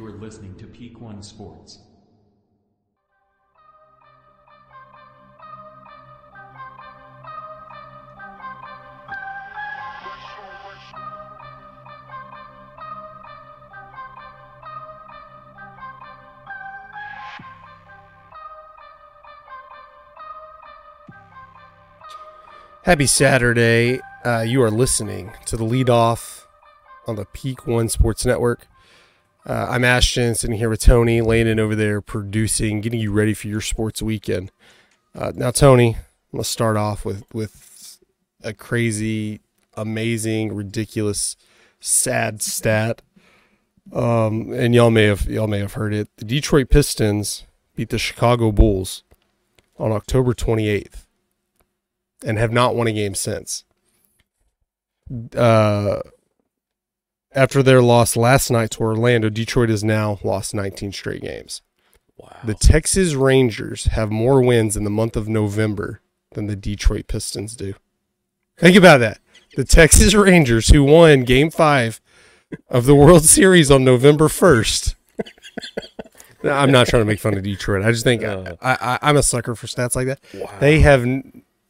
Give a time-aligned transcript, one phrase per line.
[0.00, 1.78] You are listening to Peak One Sports.
[22.84, 24.00] Happy Saturday.
[24.24, 26.46] Uh, you are listening to the Leadoff
[27.06, 28.66] on the Peak One Sports Network.
[29.46, 33.48] Uh, I'm Ashton, sitting here with Tony, Landen over there producing, getting you ready for
[33.48, 34.52] your sports weekend.
[35.14, 35.96] Uh, now, Tony,
[36.30, 37.98] let's start off with, with
[38.42, 39.40] a crazy,
[39.74, 41.36] amazing, ridiculous,
[41.80, 43.00] sad stat.
[43.92, 46.08] Um, and y'all may have y'all may have heard it.
[46.16, 49.02] The Detroit Pistons beat the Chicago Bulls
[49.78, 51.06] on October 28th
[52.24, 53.64] and have not won a game since.
[55.34, 56.00] Uh,
[57.32, 61.62] after their loss last night to Orlando, Detroit has now lost 19 straight games.
[62.16, 62.36] Wow.
[62.44, 66.00] The Texas Rangers have more wins in the month of November
[66.32, 67.74] than the Detroit Pistons do.
[68.58, 69.20] Think about that.
[69.56, 72.00] The Texas Rangers, who won game five
[72.68, 74.94] of the World Series on November 1st.
[76.42, 77.84] No, I'm not trying to make fun of Detroit.
[77.84, 78.56] I just think Uh.
[78.62, 80.20] I, I, I'm a sucker for stats like that.
[80.34, 80.50] wow.
[80.58, 81.04] They have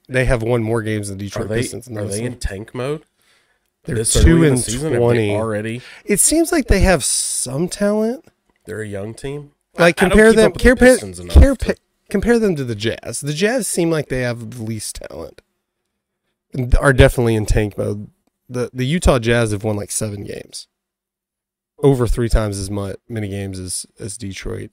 [0.09, 1.89] they have won more games than are Detroit they Pistons.
[1.89, 3.03] are they in tank mode?
[3.85, 5.81] They're This two and season, twenty already.
[6.05, 8.25] It seems like they have some talent.
[8.67, 9.53] They're a young team.
[9.79, 11.77] Like I- compare them, with the compare, to-
[12.11, 13.21] compare them to the Jazz.
[13.21, 15.41] The Jazz seem like they have the least talent.
[16.53, 18.09] And Are definitely in tank mode.
[18.49, 20.67] The the Utah Jazz have won like seven games,
[21.79, 24.71] over three times as much many games as as Detroit.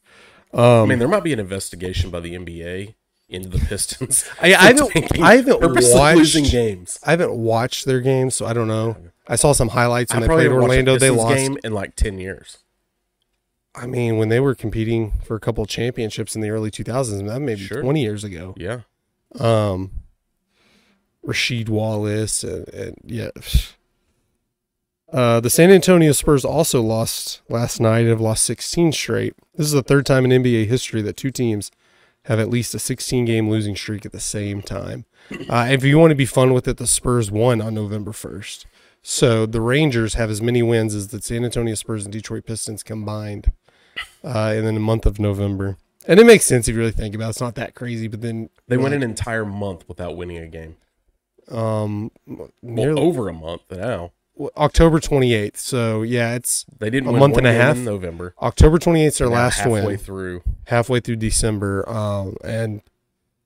[0.54, 2.96] Um, I mean, there might be an investigation by the NBA
[3.30, 4.26] into the Pistons.
[4.42, 7.00] I, I haven't I haven't watched losing games.
[7.04, 8.98] I haven't watched their games, so I don't know.
[9.28, 10.98] I saw some highlights when I they played haven't watched a Orlando.
[10.98, 11.36] They lost.
[11.36, 12.60] game in like ten years.
[13.76, 17.40] I mean, when they were competing for a couple championships in the early 2000s, that
[17.42, 17.84] may be Sure.
[17.84, 18.56] 20 years ago.
[18.58, 18.80] Yeah,
[19.40, 19.92] Um,
[21.24, 23.30] Rasheed Wallace, and, and yeah.
[25.14, 29.36] Uh, the San Antonio Spurs also lost last night and have lost 16 straight.
[29.56, 31.70] This is the third time in NBA history that two teams
[32.28, 35.06] have at least a 16 game losing streak at the same time.
[35.50, 38.66] Uh, if you want to be fun with it, the Spurs won on November 1st.
[39.02, 42.84] So the Rangers have as many wins as the San Antonio Spurs and Detroit Pistons
[42.84, 43.52] combined
[44.24, 45.78] uh, in the month of November.
[46.06, 47.30] And it makes sense if you really think about it.
[47.32, 50.48] It's not that crazy, but then they went like, an entire month without winning a
[50.48, 50.78] game.
[51.50, 54.12] um, Well, nearly, over a month now.
[54.56, 55.58] October 28th.
[55.58, 57.76] So yeah, it's They didn't A month and a half?
[57.78, 58.34] in November.
[58.42, 60.44] October 28th is their last halfway win, through.
[60.66, 61.88] halfway through December.
[61.90, 62.82] Um, and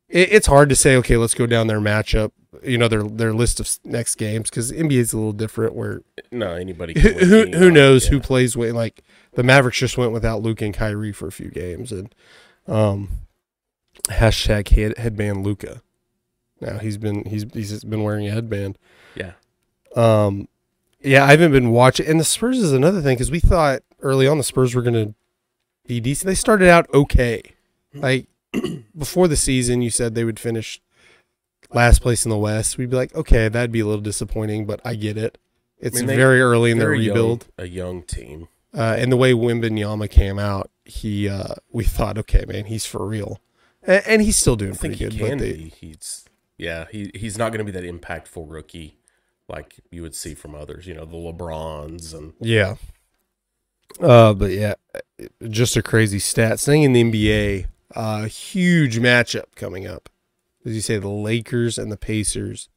[0.10, 0.96] it, it's hard to say.
[0.98, 2.32] Okay, let's go down their matchup.
[2.64, 5.74] You know their their list of next games because NBA is a little different.
[5.74, 7.00] Where No, anybody.
[7.00, 7.14] who
[7.46, 8.12] can who, knows yeah.
[8.12, 9.02] who plays when like
[9.34, 12.14] the Mavericks just went without Luke and Kyrie for a few games and
[12.68, 13.08] um
[14.10, 15.82] hashtag head, headband Luka.
[16.60, 18.78] Now he's been he's he's been wearing a headband.
[19.16, 19.32] Yeah,
[19.96, 20.48] Um,
[21.04, 22.08] yeah, I haven't been watching.
[22.08, 24.94] And the Spurs is another thing because we thought early on the Spurs were going
[24.94, 25.14] to
[25.88, 26.28] be decent.
[26.28, 27.42] They started out okay.
[27.94, 28.28] Like
[28.98, 30.82] before the season, you said they would finish
[31.74, 32.78] last place in the West.
[32.78, 35.38] We'd be like, okay, that'd be a little disappointing, but I get it.
[35.80, 37.48] It's mean, they- very early in their They're young- rebuild.
[37.58, 38.48] a young team.
[38.74, 43.06] Uh, and the way Wembanyama came out, he uh, we thought, okay, man, he's for
[43.06, 43.42] real,
[43.84, 45.20] and, and he's still doing I pretty good.
[45.20, 45.74] But they.
[45.78, 46.24] He's
[46.58, 46.86] yeah.
[46.90, 48.96] He he's not going to be that impactful rookie
[49.52, 50.88] like you would see from others.
[50.88, 52.76] You know, the LeBrons and Yeah.
[54.00, 54.76] Uh, but yeah,
[55.50, 56.60] just a crazy stat.
[56.60, 60.10] Staying in the NBA, uh, huge matchup coming up.
[60.66, 62.70] As you say, the Lakers and the Pacers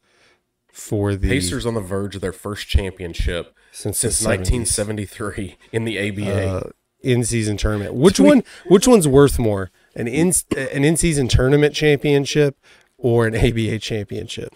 [0.73, 5.99] for the Pacers on the verge of their first championship since, since 1973 in the
[5.99, 6.49] ABA.
[6.49, 6.71] uh,
[7.01, 7.95] in-season tournament.
[7.95, 8.43] Which one?
[8.67, 12.59] Which one's worth more, an in an in-season tournament championship
[12.99, 14.55] or an ABA championship?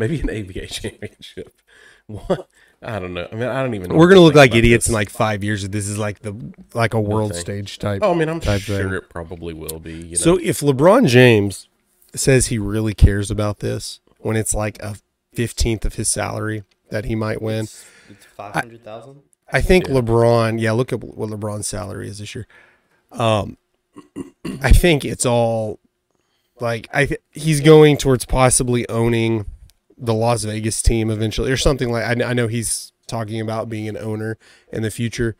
[0.00, 1.60] Maybe an ABA championship.
[2.06, 2.48] What?
[2.82, 3.28] I don't know.
[3.30, 3.90] I mean, I don't even.
[3.90, 4.88] know We're gonna look like idiots this.
[4.90, 5.62] in like five years.
[5.64, 6.34] If this is like the
[6.74, 7.40] like a world Okay.
[7.40, 8.00] stage type.
[8.02, 8.92] Oh, I mean, I'm type sure thing.
[8.94, 9.92] it probably will be.
[9.92, 10.14] You know?
[10.16, 11.68] So if LeBron James
[12.14, 14.96] says he really cares about this when it's like a
[15.34, 19.20] fifteenth of his salary that he might win, It's, it's five hundred thousand.
[19.52, 19.94] I think Yeah.
[19.96, 20.58] LeBron.
[20.60, 22.46] Yeah, look at what LeBron's salary is this year.
[23.12, 23.58] Um,
[24.62, 25.78] I think it's all
[26.60, 27.04] like I.
[27.06, 29.44] th- He's going towards possibly owning
[30.00, 32.04] the Las Vegas team eventually, or something like.
[32.04, 34.38] I, I know he's talking about being an owner
[34.72, 35.36] in the future.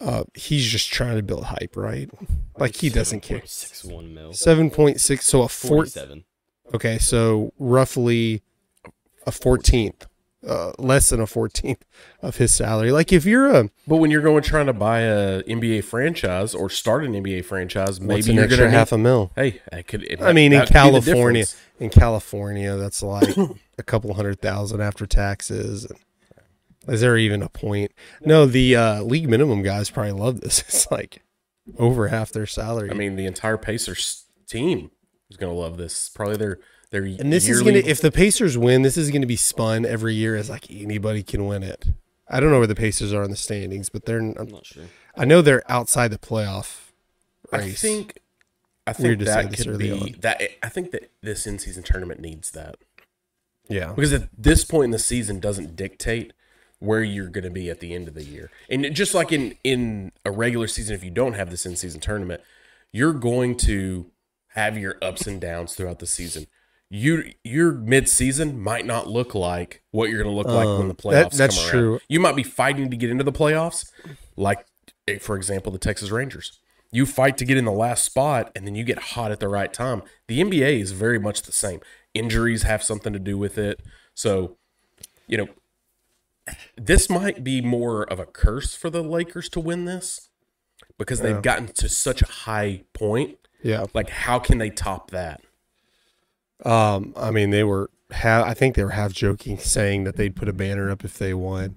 [0.00, 2.08] Uh, he's just trying to build hype, right?
[2.56, 3.42] Like he doesn't care.
[3.44, 4.32] Six one mil.
[4.32, 5.78] Seven point six, so a four.
[5.78, 6.24] Forty-seven.
[6.72, 8.42] Okay, so roughly
[9.26, 10.06] a fourteenth
[10.46, 11.84] uh, less than a fourteenth
[12.22, 12.92] of his salary.
[12.92, 16.70] Like if you're a But when you're going trying to buy a NBA franchise or
[16.70, 19.32] start an NBA franchise, maybe you're going to half a mil.
[19.36, 20.04] Hey, I could.
[20.04, 21.44] it- I mean, in that could be the California,
[21.80, 23.36] in California, that's like
[23.78, 25.86] a couple hundred thousand after taxes.
[26.86, 27.92] Is there even a point?
[28.24, 30.60] No, the uh, league minimum guys probably love this.
[30.68, 31.22] It's like
[31.76, 32.90] over half their salary.
[32.90, 34.90] I mean, the entire Pacers team
[35.30, 36.08] is going to love this.
[36.08, 36.58] Probably their
[36.90, 40.14] their and this is gonna if the Pacers win, this is gonna be spun every
[40.14, 41.86] year as like anybody can win it.
[42.28, 44.84] I don't know where the Pacers are in the standings, but they're I'm not sure.
[45.16, 46.90] I know they're outside the playoff
[47.52, 47.62] race.
[47.62, 47.80] I race.
[47.80, 48.18] think.
[48.86, 50.14] I think to that could be on.
[50.20, 50.40] that.
[50.62, 52.76] I think that this in season tournament needs that
[53.68, 56.32] yeah, because at this point in the season doesn't dictate
[56.78, 58.50] where you're going to be at the end of the year.
[58.70, 62.00] And just like in in a regular season, if you don't have this in season
[62.00, 62.40] tournament,
[62.92, 64.10] you're going to
[64.52, 66.46] have your ups and downs throughout the season.
[66.90, 70.76] You your mid season might not look like what you're going to look like when
[70.76, 71.70] the Um, that- playoffs that's come around.
[71.70, 72.00] true.
[72.08, 73.90] You might be fighting to get into the playoffs,
[74.36, 74.64] like
[75.06, 76.58] eh, for example the Texas Rangers.
[76.90, 79.48] You fight to get in the last spot, and then you get hot at the
[79.48, 80.02] right time.
[80.26, 81.80] The NBA is very much the same.
[82.14, 83.80] Injuries have something to do with it.
[84.14, 84.56] So,
[85.26, 85.48] you know,
[86.78, 90.30] this might be more of a curse for the Lakers to win this
[90.96, 93.36] because they've gotten to such a high point.
[93.62, 93.84] yeah.
[93.92, 95.42] Like, how can they top that?
[96.64, 100.36] Um, I mean, they were ha- I think they were half joking, saying that they'd
[100.36, 101.76] put a banner up if they won.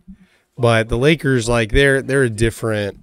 [0.58, 3.00] But the Lakers, like they're they're a different,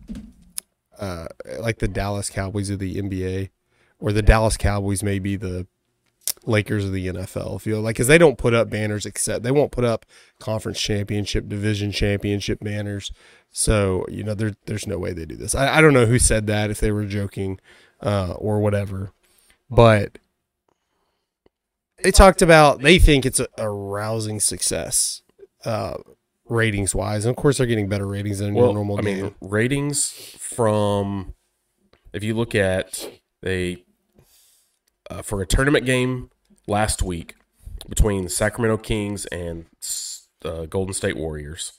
[0.99, 1.27] uh,
[1.59, 3.51] like the Dallas Cowboys of the NBA,
[3.99, 5.67] or the Dallas Cowboys may be the
[6.45, 7.65] Lakers of the NFL.
[7.67, 10.07] You like, because they don't put up banners except they won't put up
[10.39, 13.13] conference championship, division championship banners.
[13.51, 15.55] So you know, there there's no way they do this.
[15.55, 17.61] I, I don't know who said that if they were joking,
[18.01, 19.11] uh, or whatever,
[19.71, 20.19] but
[22.03, 25.23] they talked about they think it's a, a rousing success
[25.65, 25.95] uh
[26.49, 29.35] ratings wise and of course they're getting better ratings than a normal I game mean,
[29.41, 31.35] ratings from
[32.13, 33.09] if you look at
[33.43, 33.85] they
[35.11, 36.31] uh, for a tournament game
[36.67, 37.35] last week
[37.89, 39.67] between the Sacramento Kings and
[40.45, 41.73] uh, Golden State Warriors.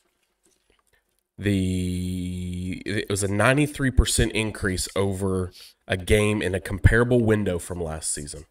[1.38, 5.52] The it was a 93% increase over
[5.88, 8.44] a game in a comparable window from last season.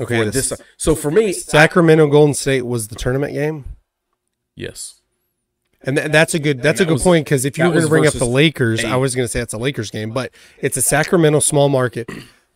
[0.00, 3.64] Okay For the this, so for me, sacramento golden state was the tournament game
[4.56, 5.00] yes.
[5.82, 7.82] and th- that's a good that's a good was- point because if you were going
[7.82, 10.10] to bring up the versus lakers i was going to say it's a lakers game
[10.10, 12.08] but it's a sacramento small market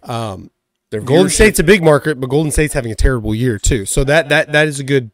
[0.05, 0.51] um
[0.91, 4.05] Their golden state's a big market but golden state's having a terrible year too so
[4.05, 5.11] that that that is a good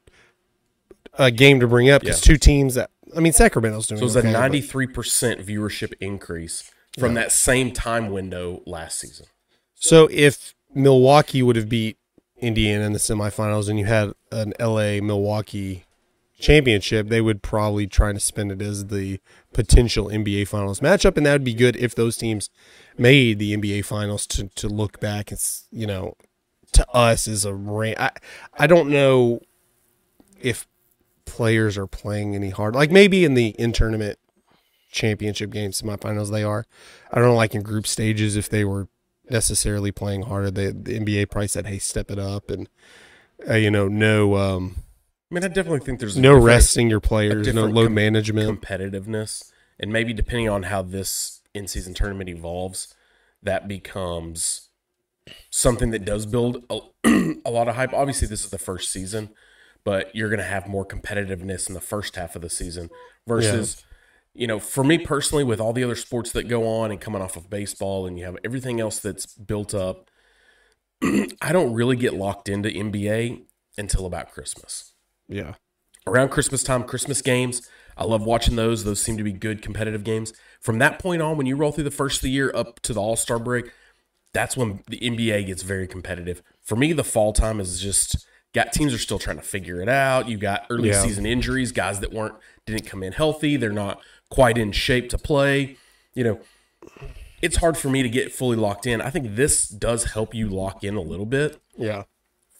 [1.18, 2.34] uh, game to bring up because Yeah.
[2.34, 5.44] two teams that i mean sacramento's doing So it was okay, a ninety three percent
[5.44, 9.24] viewership increase from that same time window last season.
[9.74, 11.96] So if Milwaukee would have beat
[12.42, 15.84] Indiana in the semifinals and you had an LA Milwaukee
[16.40, 19.20] championship, they would probably try to spin it as the
[19.52, 22.50] potential NBA finals matchup, and that would be good if those teams
[22.98, 25.32] made the NBA finals to to look back.
[25.32, 26.14] It's you know
[26.72, 28.10] to us is a ran- I
[28.58, 29.40] I don't know
[30.40, 30.66] if
[31.24, 32.74] players are playing any hard.
[32.74, 34.18] Like maybe in the in tournament
[34.90, 36.66] championship games, semifinals, they are.
[37.10, 38.88] I don't know, like in group stages, if they were
[39.30, 40.50] necessarily playing harder.
[40.50, 42.68] They, the NBA probably said, "Hey, step it up," and
[43.48, 44.76] uh, you know, no, um,
[45.30, 48.60] I mean, I definitely think there's no resting your players, no load com- management.
[48.60, 52.94] competitiveness, and maybe depending on how this in season tournament evolves,
[53.42, 54.68] that becomes
[55.50, 56.80] something that does build a,
[57.44, 57.92] a lot of hype.
[57.92, 59.30] Obviously, this is the first season,
[59.84, 62.90] but you're going to have more competitiveness in the first half of the season
[63.26, 63.84] versus.
[64.34, 67.20] You know, for me personally, with all the other sports that go on and coming
[67.20, 70.10] off of baseball, and you have everything else that's built up,
[71.02, 73.42] I don't really get locked into NBA
[73.78, 74.92] until about Christmas
[75.28, 75.54] yeah,
[76.06, 77.68] around Christmas time, Christmas games.
[77.96, 78.84] I love watching those.
[78.84, 80.32] Those seem to be good competitive games.
[80.60, 82.92] From that point on, when you roll through the first of the year up to
[82.92, 83.70] the All Star break,
[84.32, 86.42] that's when the NBA gets very competitive.
[86.62, 89.88] For me, the fall time is just got teams are still trying to figure it
[89.88, 90.28] out.
[90.28, 91.02] You got early Yeah.
[91.02, 92.34] season injuries, guys that weren't
[92.66, 93.56] didn't come in healthy.
[93.56, 94.00] They're not
[94.32, 95.76] quite in shape to play.
[96.14, 96.40] You know,
[97.42, 99.02] it's hard for me to get fully locked in.
[99.02, 102.04] I think this does help you lock in a little bit yeah.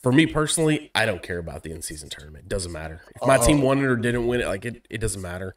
[0.02, 2.44] for me personally, I don't care about the in season tournament.
[2.44, 3.00] It doesn't matter.
[3.16, 3.66] If my team oh.
[3.66, 5.54] won it or didn't win it, like it, it doesn't matter.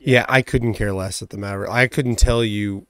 [0.00, 1.70] Yeah, I couldn't care less at the matter.
[1.70, 2.86] I couldn't tell you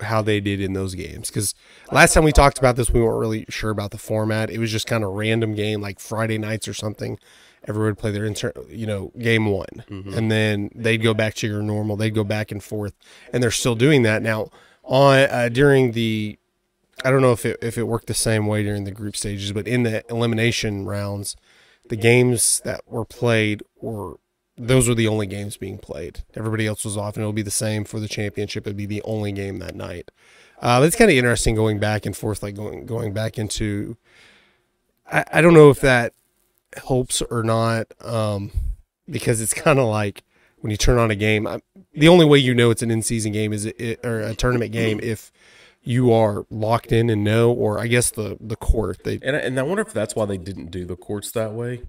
[0.00, 1.54] how they did in those games because
[1.90, 4.50] last time we talked about this, we weren't really sure about the format.
[4.50, 7.18] It was just kind of random game, like Friday nights or something.
[7.66, 11.46] Everyone would play their inter- you know, game one, and then they'd go back to
[11.46, 11.96] your normal.
[11.96, 12.94] They'd go back and forth,
[13.32, 14.50] and they're still doing that now.
[14.84, 16.38] On uh, during the,
[17.04, 19.52] I don't know if it if it worked the same way during the group stages,
[19.52, 21.36] but in the elimination rounds,
[21.88, 24.14] the games that were played were
[24.56, 26.24] those were the only games being played.
[26.34, 28.66] Everybody else was off, and it'll be the same for the championship.
[28.66, 30.10] It'd be the only game that night.
[30.60, 33.96] Uh, it's kind of interesting going back and forth, like going going back into.
[35.10, 36.12] I, I don't know if that
[36.78, 38.50] helps or not, um,
[39.08, 40.22] because it's kind of like
[40.60, 41.46] when you turn on a game.
[41.46, 41.60] I,
[41.94, 44.72] the only way you know it's an in season game is it, or a tournament
[44.72, 45.32] game if
[45.82, 49.40] you are locked in and know, or I guess the the court they And I-
[49.40, 51.82] and I wonder if that's why they didn't do the courts that way,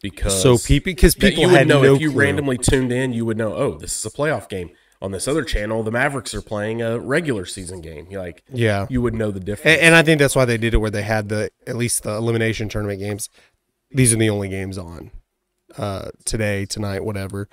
[0.00, 2.20] because so people because people would had know no if you clue.
[2.20, 3.54] randomly tuned in, you would know.
[3.54, 4.70] Oh, this is a playoff game.
[5.00, 8.06] On this other channel, the Mavericks are playing a regular season game.
[8.08, 8.86] You're like, yeah.
[8.88, 9.78] you would know the difference.
[9.78, 12.04] And, and I think that's why they did it where they had the at least
[12.04, 13.28] the elimination tournament games.
[13.94, 15.10] These are the only games on
[15.76, 17.48] uh, today, tonight, whatever.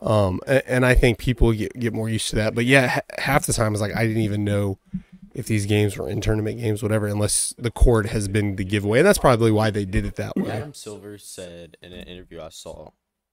[0.00, 2.54] Um, a- and, I think people get, get more used to that.
[2.54, 4.78] But yeah, ha- half the time it's like I didn't even know
[5.34, 8.98] if these games were in tournament games, whatever, unless the court has been the giveaway.
[9.00, 10.50] And that's probably why they did it that way.
[10.50, 12.90] Adam Silver said in an interview I saw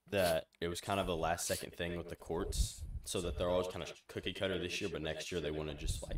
[0.09, 3.49] that it was kind of a last second thing with the courts, so that they're
[3.49, 6.17] always kind of cookie cutter this year, but next year they want to just like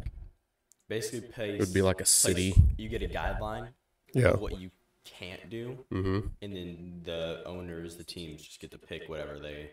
[0.89, 1.51] basically pay.
[1.55, 2.53] it would be like a place- city.
[2.77, 3.69] You get a guideline
[4.13, 4.31] Yeah.
[4.37, 4.71] what you
[5.19, 9.69] can't do, hmm and then the owners, the teams, just get to pick whatever they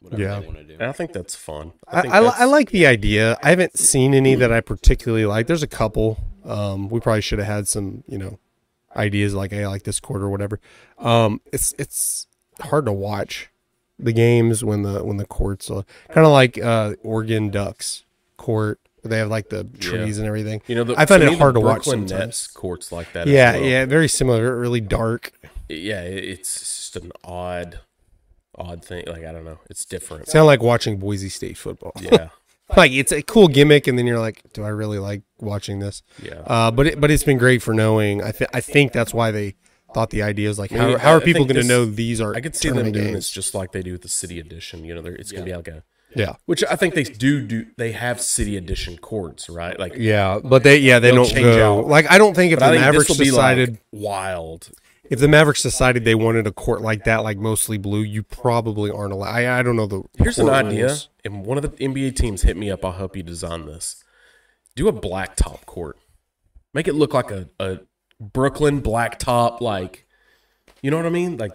[0.00, 0.40] whatever Yeah.
[0.40, 0.74] they want to do.
[0.74, 1.72] And I think that's fun.
[1.86, 3.38] I, think I, li- I like the idea.
[3.42, 5.46] I haven't seen any that I particularly like.
[5.46, 6.18] There's a couple.
[6.44, 8.38] Um, we probably should have had some, you know,
[8.96, 10.58] ideas like, hey, I like this court or whatever.
[10.98, 12.26] Um, it's it's
[12.60, 13.50] hard to watch
[13.98, 18.04] the games when the when the courts are kind of like uh, Oregon Ducks
[18.38, 18.79] court.
[19.02, 20.62] They have like the trees and everything.
[20.66, 22.10] You know, the, I find it hard to watch sometimes.
[22.10, 23.26] Nets courts like that.
[23.26, 23.62] Yeah, well.
[23.62, 25.32] yeah, very similar, really dark.
[25.68, 26.02] yeah.
[26.02, 27.80] It's just an odd,
[28.56, 29.04] odd thing.
[29.06, 30.28] Like I don't know, it's different.
[30.28, 31.92] Sound like watching Boise State football.
[32.00, 32.28] Yeah,
[32.76, 36.02] like it's a cool gimmick, and then you're like, do I really like watching this?
[36.22, 36.40] yeah.
[36.46, 38.22] Uh, but it, but it's been great for knowing.
[38.22, 39.54] I think I think that's why they
[39.94, 42.20] thought the idea is like how, Maybe- how are I people going to know these
[42.20, 43.12] are I could see them doing games?
[43.14, 44.84] this just like they do with the city edition.
[44.84, 45.82] You know, it's gonna be like a
[46.14, 47.66] Yeah, which I think they do do.
[47.76, 49.78] They have city edition courts, right?
[49.78, 51.86] Like, yeah, but they yeah they don't change go out.
[51.86, 54.70] like I don't think if but the think Mavericks decided like wild.
[55.04, 58.90] if the Mavericks decided they wanted a court like that, like mostly blue, you probably
[58.90, 59.34] aren't allowed.
[59.34, 61.08] I, I don't know the Here's an idea, rules.
[61.24, 62.84] and one of the NBA teams hit me up.
[62.84, 64.02] I'll help you design this.
[64.74, 65.96] Do a blacktop court.
[66.74, 67.80] Make it look like a, a
[68.20, 70.06] Brooklyn blacktop, like
[70.82, 71.52] you know what I mean, like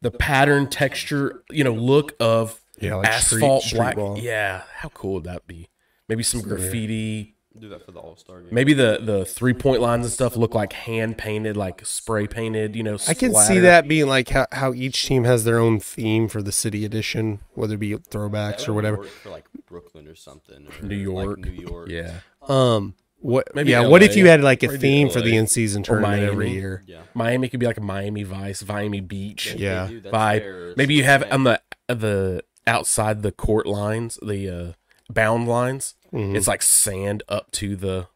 [0.00, 3.96] the pattern, texture, you know, look of Yeah, like asphalt street black.
[3.96, 4.18] ball.
[4.18, 5.68] Yeah, how cool would that be?
[6.08, 7.36] Maybe some graffiti.
[7.58, 8.48] Do that for the All Star game.
[8.52, 12.76] Maybe the the three point lines and stuff look like hand painted, like spray painted.
[12.76, 15.80] You know, I can see that being like how, how each team has their own
[15.80, 19.02] theme for the city edition, whether it be throwbacks or whatever.
[19.02, 20.68] For like Brooklyn or something.
[20.68, 21.38] Or New York.
[21.38, 21.88] Like New York.
[21.90, 23.52] Yeah, Um, what?
[23.54, 25.82] Maybe yeah, what if you had like a Or do theme for the in season
[25.82, 26.84] tournament every year?
[26.86, 27.02] Yeah.
[27.14, 29.54] Miami could be like a Miami Vice, Miami Beach.
[29.58, 29.88] Yeah.
[29.88, 30.76] Dude, vibe.
[30.76, 34.72] Maybe you have on the the outside the court lines, the uh,
[35.12, 35.94] bound lines.
[36.12, 36.36] Mm-hmm.
[36.36, 38.08] It's like sand up to the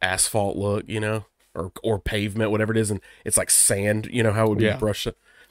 [0.00, 4.08] asphalt look, you know, or or pavement, whatever it is, and it's like sand.
[4.10, 4.74] You know how it would Yeah.
[4.74, 5.08] be brushed.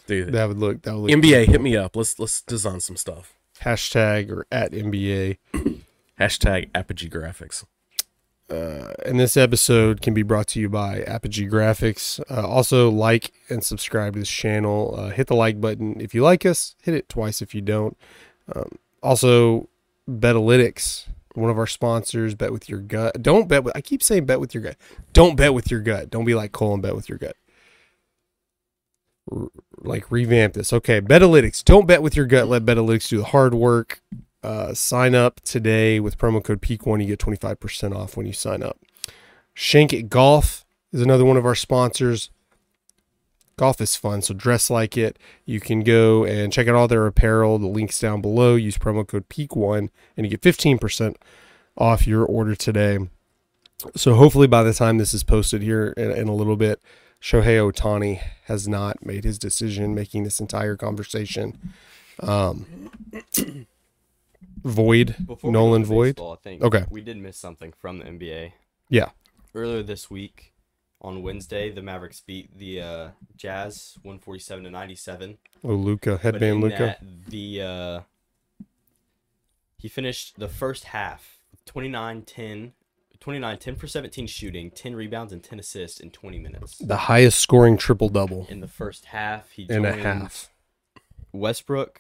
[0.08, 0.84] Dude, That would look.
[0.84, 1.96] That would look NBA, hit me up.
[1.96, 3.34] Let's let's design some stuff.
[3.62, 5.38] hashtag or at NBA.
[6.20, 7.64] Hashtag Apogee Grafix.
[8.50, 12.20] Uh, and this episode can be brought to you by Apogee Grafix.
[12.32, 14.96] Uh, also, like and subscribe to this channel.
[14.98, 16.76] Uh, hit the like button if you like us.
[16.82, 17.98] Hit it twice if you don't.
[18.54, 19.68] Um, also,
[20.10, 22.36] Betalytics, one of our sponsors.
[22.36, 23.22] Bet with your gut.
[23.22, 23.76] Don't bet with.
[23.76, 24.78] I keep saying bet with your gut.
[25.12, 26.10] Don't bet with your gut.
[26.10, 27.36] Don't be like Cole and bet with your gut.
[29.30, 29.50] R-
[29.80, 30.72] like revamp this.
[30.72, 31.66] Okay, Betalytics.
[31.66, 32.48] Don't bet with your gut.
[32.48, 34.02] Let Betalytics do the hard work.
[34.44, 37.02] Uh, sign up today with promo code PEAKONE.
[37.02, 38.80] You get 25% off when you sign up.
[39.54, 42.30] Shank It Golf is another one of our sponsors.
[43.58, 45.18] Golf is fun, so dress like it.
[45.46, 47.58] You can go and check out all their apparel.
[47.58, 48.56] The link's down below.
[48.56, 51.16] Use promo code PEAKONE and you get 15%
[51.76, 53.00] off your order today.
[53.96, 56.80] So hopefully by the time this is posted here in, in a little bit,
[57.20, 61.58] Shohei Ohtani has not made his decision, making this entire conversation
[62.20, 62.92] um,
[64.68, 65.16] void.
[65.26, 66.16] Before Nolan void.
[66.16, 66.86] baseball, I think Okay.
[66.90, 68.54] we did miss something from the NBA.
[68.90, 69.10] Yeah.
[69.56, 70.54] Earlier this week,
[71.02, 75.38] on Wednesday, the Mavericks beat the uh, Jazz 147 to 97.
[75.64, 76.98] Oh, Luka, headband Luka.
[77.28, 78.02] the uh,
[79.78, 82.74] he finished the first half 29 10
[83.20, 86.78] 29 10 for 17 shooting, 10 rebounds and 10 assists in 20 minutes.
[86.78, 90.50] The highest scoring triple double In the first half, he in joined a half.
[91.34, 92.00] Westbrook,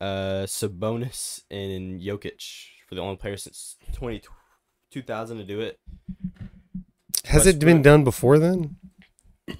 [0.00, 4.22] uh, Sabonis, and Jokic for the only player since 20,
[4.90, 5.78] 2000 to do it.
[7.24, 8.76] Has it been done before then?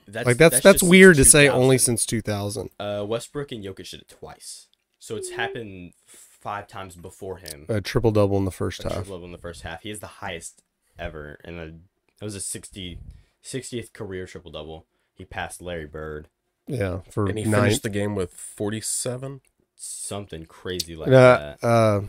[0.07, 2.71] That's, Like that's that's, just since weird to say only since 2000.
[2.78, 4.68] Uh, Westbrook and Jokic did it twice.
[4.99, 7.66] So it's happened five times before him.
[7.68, 8.92] A triple double in the first A half.
[8.95, 9.83] triple double in the first half.
[9.83, 10.62] He is the highest
[10.99, 12.99] ever, and it was a 60,
[13.45, 14.87] 60th career triple double.
[15.14, 16.28] He passed Larry Bird.
[16.66, 17.62] Yeah, for And he nine.
[17.64, 19.40] finished the game with 47.
[19.80, 21.12] Something crazy like Uh,
[21.61, 21.64] that.
[21.64, 22.00] uh,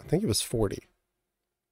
[0.00, 0.84] I think it was forty.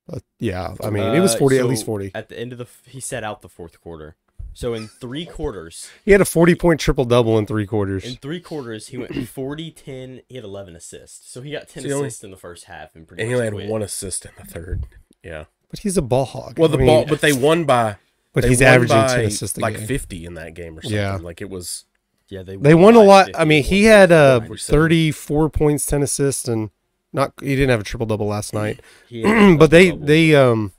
[0.08, 2.10] But yeah, I mean, it was Uh, forty, at least forty.
[2.14, 4.16] At the end of the, he set out the fourth quarter.
[4.52, 8.04] So in three quarters, He had a forty-point triple double in three quarters.
[8.04, 10.22] in three quarters, he went 40, 10.
[10.28, 11.30] He had 11 assists.
[11.30, 13.30] So he got 10 So he only- assists in the first half and pretty And
[13.30, 13.70] he much only had quit.
[13.70, 14.87] one assist in the third.
[15.22, 15.44] Yeah.
[15.70, 16.58] but he's a ball hog.
[16.58, 17.96] Well, the I mean, ball, but they won by.
[18.32, 19.87] But they he's averaging by, ten assists a like game.
[19.87, 20.99] 50 in that game or something.
[20.99, 21.16] Yeah.
[21.16, 21.84] Like it was.
[22.30, 23.30] Yeah, they They won a lot.
[23.34, 26.70] I mean, he had uh, thirty-four points, ten assists, and
[27.12, 27.32] not.
[27.40, 30.06] He didn't have a triple double last night, He had a but they double.
[30.06, 30.72] they um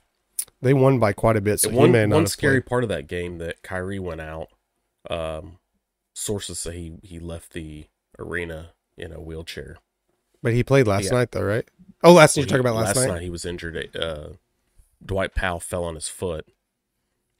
[0.62, 1.60] they won by quite a bit.
[1.60, 2.68] So one one scary played.
[2.68, 4.48] part of that game that Kyrie went out.
[5.10, 5.58] Um,
[6.14, 7.86] sources say he he left the
[8.18, 9.76] arena in a wheelchair.
[10.42, 11.18] But he played last Yeah.
[11.18, 11.68] night, though, right?
[12.02, 13.02] Oh, last night you're talking about last, night.
[13.02, 13.96] Last night he was injured.
[13.96, 14.30] Uh,
[15.04, 16.46] Dwight Powell fell on his foot.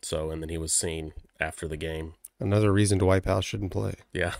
[0.02, 2.14] So and then he was seen after the game.
[2.42, 3.94] Another reason Dwight Powell shouldn't play.
[4.12, 4.34] Yeah,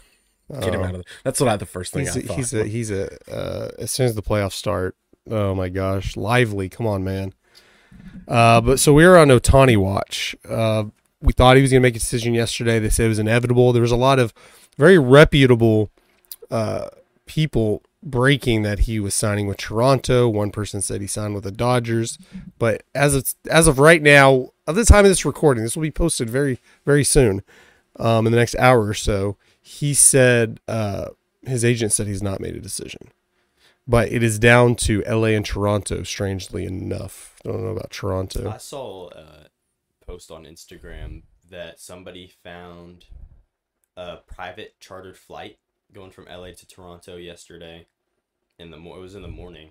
[0.61, 1.01] get him Um, out of.
[1.03, 2.37] The, that's what I the first thing He's I a, thought.
[2.37, 4.97] he's a he's a uh, as soon as the playoffs start.
[5.31, 6.69] Oh my gosh, lively!
[6.69, 7.33] Come on, man.
[8.27, 10.35] Uh, but so we were on Ohtani watch.
[10.49, 10.85] Uh,
[11.21, 12.79] we thought he was going to make a decision yesterday.
[12.79, 13.73] They said it was inevitable.
[13.73, 14.33] There was a lot of
[14.77, 15.91] very reputable
[16.51, 16.89] uh,
[17.27, 20.29] people breaking that he was signing with Toronto.
[20.29, 22.19] One person said he signed with the Dodgers,
[22.59, 25.83] but as it's as of right now, at the time of this recording, this will
[25.83, 27.43] be posted very very soon,
[27.97, 29.37] um, in the next hour or so.
[29.61, 31.07] He said uh,
[31.47, 33.09] his agent said he's not made a decision,
[33.87, 35.35] but it is down to L.A.
[35.35, 36.03] and Toronto.
[36.03, 38.51] Strangely enough, I don't know about Toronto.
[38.51, 39.47] I saw a
[40.05, 43.05] post on Instagram that somebody found
[43.97, 45.59] a private chartered flight
[45.93, 47.87] going from LA to Toronto yesterday.
[48.59, 49.71] In the mo- it was in the morning.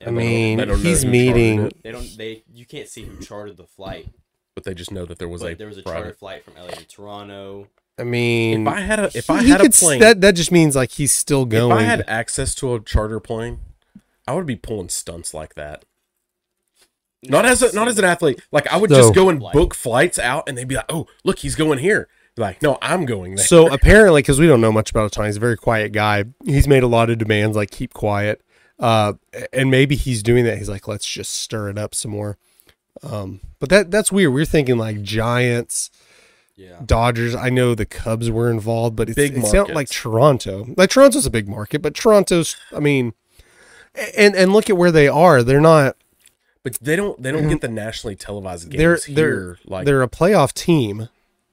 [0.00, 1.70] I And they don't- mean, don't he's meeting.
[1.82, 4.08] they don't they you can't see who chartered the flight.
[4.54, 5.98] But they just know that there was a But there was a private.
[5.98, 7.68] chartered flight from LA to Toronto.
[7.98, 10.20] I mean, If I had a if he- I had a could s- plane, that
[10.20, 11.72] that just means like he's still going.
[11.72, 11.78] if.
[11.78, 13.60] I had access to a charter plane,
[14.26, 15.84] I would be pulling stunts like that.
[17.22, 18.40] Not as a, not as an athlete.
[18.52, 21.06] Like I would So- just go and book flights out, and they'd be like, "Oh,
[21.24, 23.44] look, he's going here." Like, no, I'm going there.
[23.44, 26.24] So apparently, because we don't know much about Ohtani, he's a very quiet guy.
[26.44, 28.42] He's made a lot of demands, like keep quiet.
[28.78, 29.12] Uh,
[29.52, 30.58] and maybe he's doing that.
[30.58, 32.36] He's like, let's just stir it up some more.
[33.02, 34.32] Um, but that that's weird.
[34.32, 35.90] We're thinking like Giants,
[36.56, 36.80] Yeah.
[36.84, 37.34] Dodgers.
[37.34, 39.88] I know the Cubs were involved, but it's, Big it's not like.
[39.88, 40.66] Toronto.
[40.76, 43.12] Like Toronto's a big market, but Toronto's, I mean,
[44.16, 45.42] and and look at where they are.
[45.42, 45.96] They're not.
[46.62, 49.14] but they don't they don't get the nationally televised games they're here.
[49.14, 51.08] they're like they're a playoff team.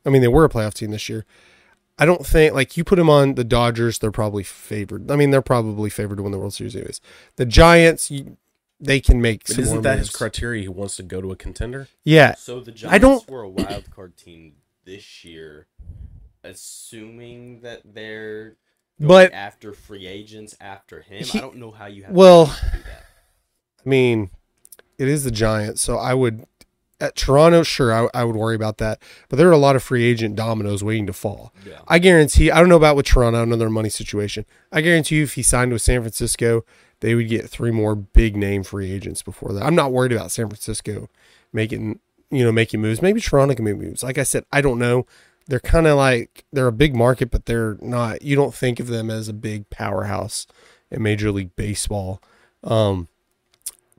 [0.05, 1.25] I mean, they were a playoff team this year.
[1.99, 5.11] I don't think like you put them on the Dodgers, they're probably favored.
[5.11, 6.99] I mean, they're probably favored to win the World Series anyways.
[7.35, 8.37] The Giants, you,
[8.81, 9.45] they can make.
[9.45, 10.63] but some isn't more that his criteria?
[10.63, 11.87] He wants to go to a contender.
[12.03, 14.53] Yeah, So the Giants I don't- were a wild card team
[14.85, 15.67] this year,
[16.43, 18.55] assuming that they're
[18.99, 21.23] going But- after free agents after him.
[21.23, 23.05] He- I don't know how you have well, to do that.
[23.85, 24.29] I mean,
[24.97, 26.45] it is the Giants, so I would
[26.99, 27.63] at Toronto.
[27.63, 30.35] Sure, I, I would worry about that, but there are a lot of free agent
[30.35, 31.51] dominoes waiting to fall.
[31.65, 31.79] Yeah.
[31.87, 32.51] I guarantee.
[32.51, 33.39] I don't know about with Toronto.
[33.39, 34.45] I don't know their money situation.
[34.71, 36.63] I guarantee you, if he signed with San Francisco,
[37.01, 39.63] they would get three more big name free agents before that.
[39.63, 41.09] I'm not worried about San Francisco
[41.53, 41.99] making
[42.31, 43.01] you know making moves.
[43.01, 44.01] Maybe Toronto can make moves.
[44.01, 45.05] Like I said, I don't know.
[45.47, 48.21] They're kind of like they're a big market, but they're not.
[48.21, 50.47] You don't think of them as a big powerhouse
[50.89, 52.21] in Major League Baseball.
[52.63, 53.07] Um,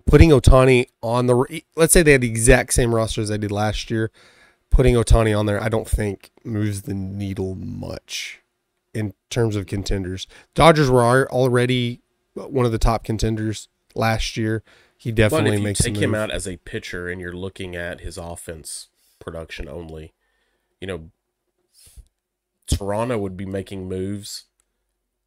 [0.06, 3.52] putting Ohtani on the let's say they had the exact same roster as they did
[3.52, 4.10] last year,
[4.70, 8.40] putting Ohtani on there, I don't think moves the needle much
[8.94, 10.26] in terms of contenders.
[10.54, 12.01] Dodgers were already
[12.34, 14.62] one of the top contenders last year.
[14.96, 17.74] He But definitely if you makes take him out as a pitcher and you're looking
[17.74, 20.12] at his offense production only,
[20.80, 21.10] you know,
[22.68, 24.44] Toronto would be making moves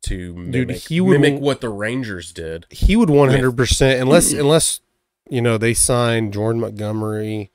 [0.04, 2.66] to mimic, he would mimic what the Rangers did.
[2.70, 4.80] He would one hundred percent unless unless
[5.30, 7.52] you know they signed Jordan Montgomery,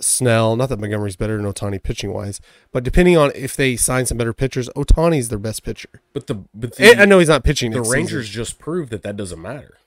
[0.00, 0.56] Snell.
[0.56, 2.40] Not that Montgomery's better than Ohtani pitching wise,
[2.72, 5.88] but depending on if they sign some better pitchers, Ohtani's their best pitcher.
[6.12, 7.70] But the but the, And I know he's not pitching.
[7.72, 8.42] the Rangers season.
[8.44, 9.78] just proved that that doesn't matter.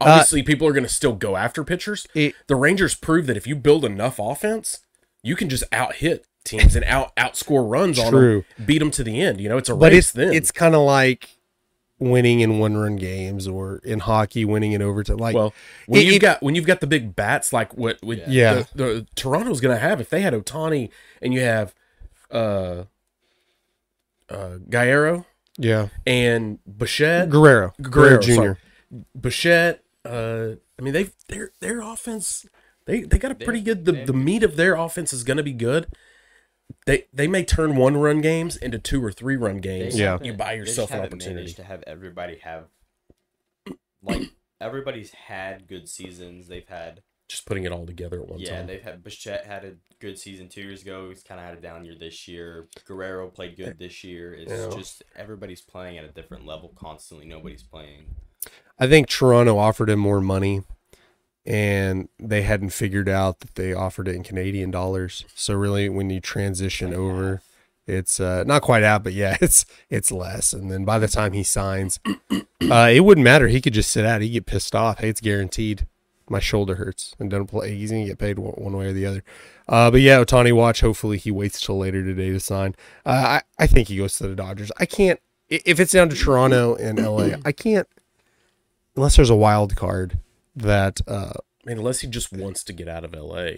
[0.00, 2.06] Uh, Obviously, people are going to still go after pitchers.
[2.14, 4.80] It- the Rangers proved that if you build enough offense,
[5.22, 9.02] you can just out hit teams and out outscore runs on them, beat them to
[9.04, 9.40] the end.
[9.40, 9.98] You know, it's a but race.
[10.06, 11.37] it's then it's kind of like
[12.00, 15.16] winning in one run games or in hockey winning in overtime.
[15.16, 15.52] Like well
[15.86, 18.54] when it- you've it- got when you've got the big bats like what with Yeah.
[18.54, 21.74] the, the Toronto's going to have if they had Ohtani and you have
[22.30, 22.84] uh
[24.30, 25.24] uh Gallardo
[25.56, 25.88] Yeah.
[26.06, 27.72] and Bichette, Guerrero.
[27.80, 28.32] Guerrero, Guerrero, Jr.
[28.34, 28.56] sorry.
[29.20, 29.82] Bichette.
[30.04, 32.46] Uh, I mean, they their their offense.
[32.86, 33.84] They they got a pretty good.
[33.84, 35.86] The, the meat of their offense is going to be good.
[36.86, 39.98] They they may turn one run games into two or three run games.
[39.98, 40.18] Yeah.
[40.22, 41.34] you buy They just yourself an haven't opportunity.
[41.40, 42.64] managed to have everybody have
[44.02, 44.22] like
[44.60, 46.48] everybody's had good seasons.
[46.48, 48.66] They've had Just putting it all together at one yeah, time.
[48.66, 51.08] they've had Bichette had a good season two years ago.
[51.10, 52.68] He's kind of had a down year this year.
[52.86, 54.32] Guerrero played good this year.
[54.34, 54.70] It's Yeah.
[54.76, 57.26] just everybody's playing at a different level constantly.
[57.26, 58.06] Nobody's playing.
[58.78, 60.62] I think Toronto offered him more money,
[61.48, 65.24] and they hadn't figured out that they offered it in Canadian dollars.
[65.34, 67.44] So really, when you transition Like over, half.
[67.86, 70.52] it's uh, not quite out, but yeah, it's it's less.
[70.52, 71.98] And then by the time he signs,
[72.70, 73.48] uh, it wouldn't matter.
[73.48, 74.20] He could just sit out.
[74.20, 74.98] He'd get pissed off.
[74.98, 75.86] Hey, it's guaranteed.
[76.30, 77.74] My shoulder hurts and don't play.
[77.74, 79.24] He's gonna get paid one, one way or the other.
[79.66, 80.82] Uh, but yeah, Ohtani watch.
[80.82, 82.74] Hopefully, he waits till later today to sign.
[83.06, 84.70] Uh, I I think he goes to the Dodgers.
[84.78, 87.38] I can't if it's down to Toronto and LA.
[87.46, 87.88] I can't
[88.94, 90.18] unless there's a wild card
[90.62, 93.50] that uh, I mean, unless he just wants to get out of LA.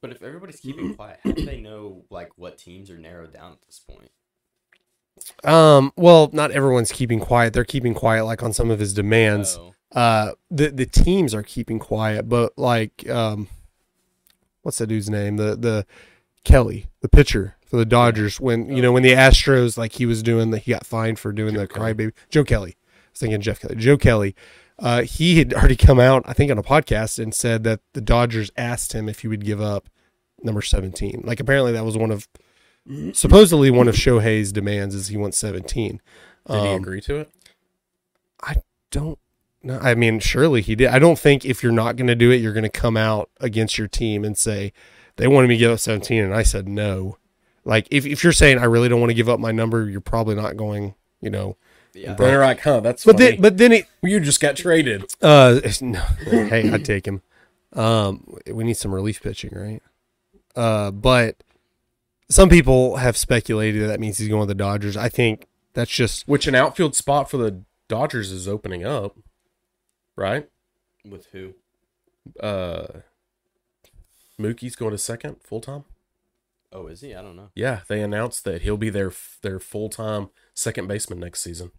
[0.00, 3.52] But if everybody's keeping quiet, how do they know like what teams are narrowed down
[3.52, 4.10] at this point?
[5.44, 7.52] um well not everyone's keeping quiet.
[7.52, 9.58] They're keeping quiet like on some of his demands.
[9.60, 13.48] Oh, uh the the teams are keeping quiet but like um
[14.62, 15.36] what's that dude's name?
[15.36, 15.86] The the
[16.44, 20.22] kelly the pitcher for the dodgers when you know when the astros like he was
[20.22, 21.92] doing the he got fined for doing the Kelly.
[21.94, 22.70] crybaby joe kelly.
[22.80, 23.76] I was thinking jeff kelly.
[23.76, 24.34] Joe kelly
[24.82, 28.00] uh he had already come out i think on a podcast and said that the
[28.00, 29.88] dodgers asked him if he would give up
[30.42, 32.28] number 17 like apparently that was one of
[33.12, 36.00] supposedly one of shohei's demands is he wants 17
[36.48, 37.30] Did he Um, agree to it?
[38.42, 38.56] I
[38.90, 39.18] don't
[39.62, 40.88] no i mean surely he did.
[40.88, 43.30] I don't think if you're not going to do it you're going to come out
[43.40, 44.72] against your team and say
[45.16, 47.18] they wanted me to give up 17 and i said no.
[47.64, 50.00] Like if, if you're saying i really don't want to give up my number you're
[50.00, 51.56] probably not going you know
[51.94, 52.14] yeah.
[52.14, 52.80] They're like, huh?
[52.80, 53.32] That's but funny.
[53.32, 55.04] then but then it you just got traded.
[55.22, 57.22] uh no, hey i'd take him
[57.74, 59.82] um we need some relief pitching right
[60.56, 61.42] uh but
[62.28, 65.90] some people have speculated that, that means he's going with the dodgers i think that's
[65.90, 69.16] just Which an outfield spot for the Dodgers is opening up,
[70.16, 70.48] right?
[71.04, 71.54] With who?
[72.40, 73.00] Uh,
[74.40, 75.84] Mookie's going to second full time.
[76.72, 77.14] Oh, is he?
[77.14, 77.50] I don't know.
[77.54, 81.72] Yeah, they announced that he'll be their their full time second baseman next season.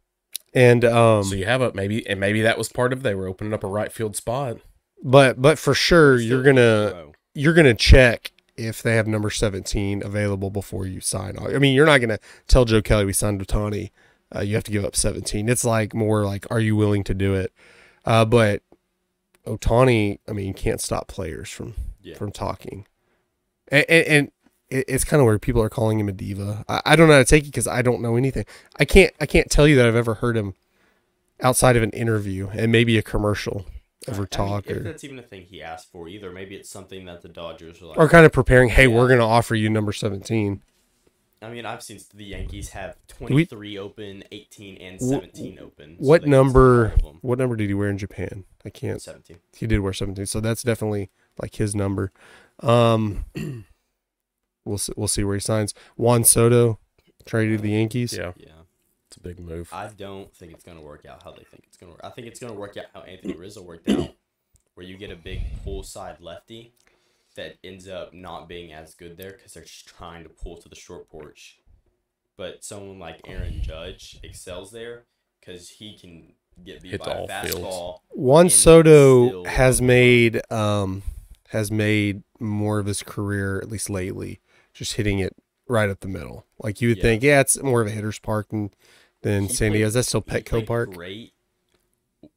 [0.53, 3.27] And um so you have a maybe, and maybe that was part of they were
[3.27, 4.57] opening up a right field spot.
[5.03, 6.61] but but for sure Still you're gonna
[6.91, 7.13] Guerrero.
[7.33, 11.35] you're gonna check if they have number 17 available before you sign.
[11.39, 13.89] I mean, you're not gonna tell Joe Kelly we signed Ohtani.
[14.35, 15.49] Uh, you have to give up 17.
[15.49, 17.51] It's like more like, are you willing to do it?
[18.05, 18.61] Uh, but
[19.45, 22.15] Ohtani, I mean, you can't stop players from Yeah.
[22.15, 22.85] from talking,
[23.69, 24.31] and, and, and
[24.73, 26.65] it, it's kind of where people are calling him a diva.
[26.67, 28.45] I, I don't know how to take it because I don't know anything.
[28.77, 30.53] I can't I can't tell you that I've ever heard him
[31.41, 33.65] outside of an interview and maybe a commercial
[34.07, 36.55] ever I mean, talk if or that's even a thing he asked for, either maybe
[36.55, 37.97] it's something that the Dodgers are like.
[37.97, 38.69] or kind of preparing.
[38.69, 38.95] Hey, Yeah.
[38.97, 40.61] we're going to offer you number 17.
[41.41, 45.97] I mean, I've seen the Yankees have 23 open, 18, and Wh- 17 open.
[45.99, 46.87] so what they can sign number?
[46.87, 47.19] all of them.
[47.21, 48.45] What number did he wear in Japan?
[48.65, 49.01] I can't.
[49.01, 49.37] 17.
[49.55, 51.09] He did wear 17, so that's definitely
[51.41, 52.11] like his number.
[52.61, 53.25] Um,
[54.65, 55.73] we'll see, we'll see where he signs.
[55.97, 56.79] Juan Soto
[57.25, 58.13] traded to the Yankees.
[58.13, 58.49] Yeah, Yeah.
[59.07, 59.69] it's a big move.
[59.73, 62.01] I don't think it's going to work out how they think it's going to work.
[62.03, 64.11] I think it's going to work out how Anthony Rizzo worked out,
[64.75, 66.73] where you get a big pull side lefty
[67.35, 70.69] that ends up not being as good there because they're just trying to pull to
[70.69, 71.59] the short porch.
[72.37, 75.05] But someone like Aaron Judge excels there
[75.39, 77.55] because he can get beat Hit by a all fields.
[77.55, 77.99] fastball.
[78.09, 81.01] Juan Soto has made um
[81.49, 84.39] has made more of his career at least lately,
[84.73, 85.35] just hitting it
[85.67, 86.45] right up the middle.
[86.59, 87.03] Like you would Yeah.
[87.03, 88.71] think, yeah, it's more of a hitter's park than
[89.21, 89.87] than He San played- Diego.
[89.87, 90.91] Is that still Petco Park?
[90.91, 91.33] Great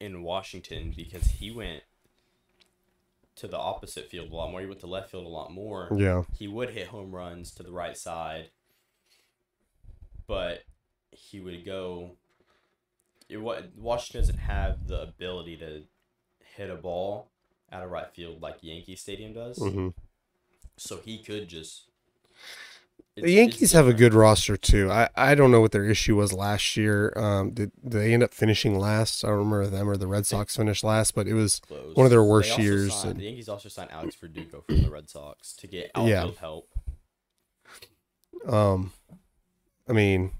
[0.00, 1.82] in Washington because he went
[3.36, 4.60] to the opposite field a lot more.
[4.60, 5.88] He went to left field a lot more.
[5.96, 6.22] Yeah.
[6.38, 8.50] He would hit home runs to the right side,
[10.26, 10.62] but
[11.10, 12.12] he would go.
[13.28, 15.82] It, wa- Washington doesn't have the ability to
[16.56, 17.28] hit a ball
[17.72, 19.88] out of right field like Yankee Stadium does, hmm
[20.76, 21.84] so he could just.
[23.16, 24.90] The Yankees have a good roster too.
[24.90, 27.14] I, I don't know what their issue was last year.
[27.16, 29.24] Um, did, did they end up finishing last?
[29.24, 31.96] I don't remember them or the Red Sox finished last, but it was close.
[31.96, 34.90] one of their worst years signed- and- the Yankees also signed Alex Verdugo from the
[34.90, 36.40] Red Sox to get outfield Yeah.
[36.40, 36.68] help.
[38.46, 38.92] um,
[39.88, 40.32] I mean,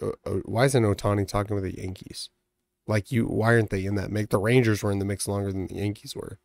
[0.00, 2.28] uh, uh, why isn't Ohtani talking with the Yankees?
[2.86, 4.28] Like you, why aren't they in that mix?
[4.30, 6.38] The Rangers were in the mix longer than the Yankees were.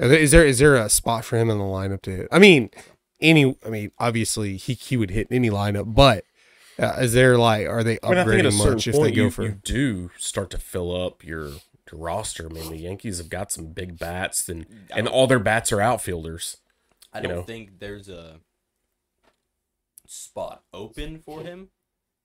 [0.00, 2.28] Are there- Is there is there a spot for him in the lineup to hit?
[2.32, 2.70] I mean,
[3.20, 3.56] any.
[3.64, 6.24] I mean, obviously he he would hit any lineup, but
[6.78, 8.94] Uh, is there like are they I mean, I think at a upgrading much if
[8.94, 9.42] point, they go you, for?
[9.44, 11.44] you do start to fill up your,
[11.90, 12.46] your roster.
[12.50, 15.80] I mean, the Yankees have got some big bats, and and all their bats are
[15.80, 16.56] outfielders.
[17.12, 17.42] I don't know.
[17.42, 18.40] think there's a
[20.06, 21.68] spot open for him.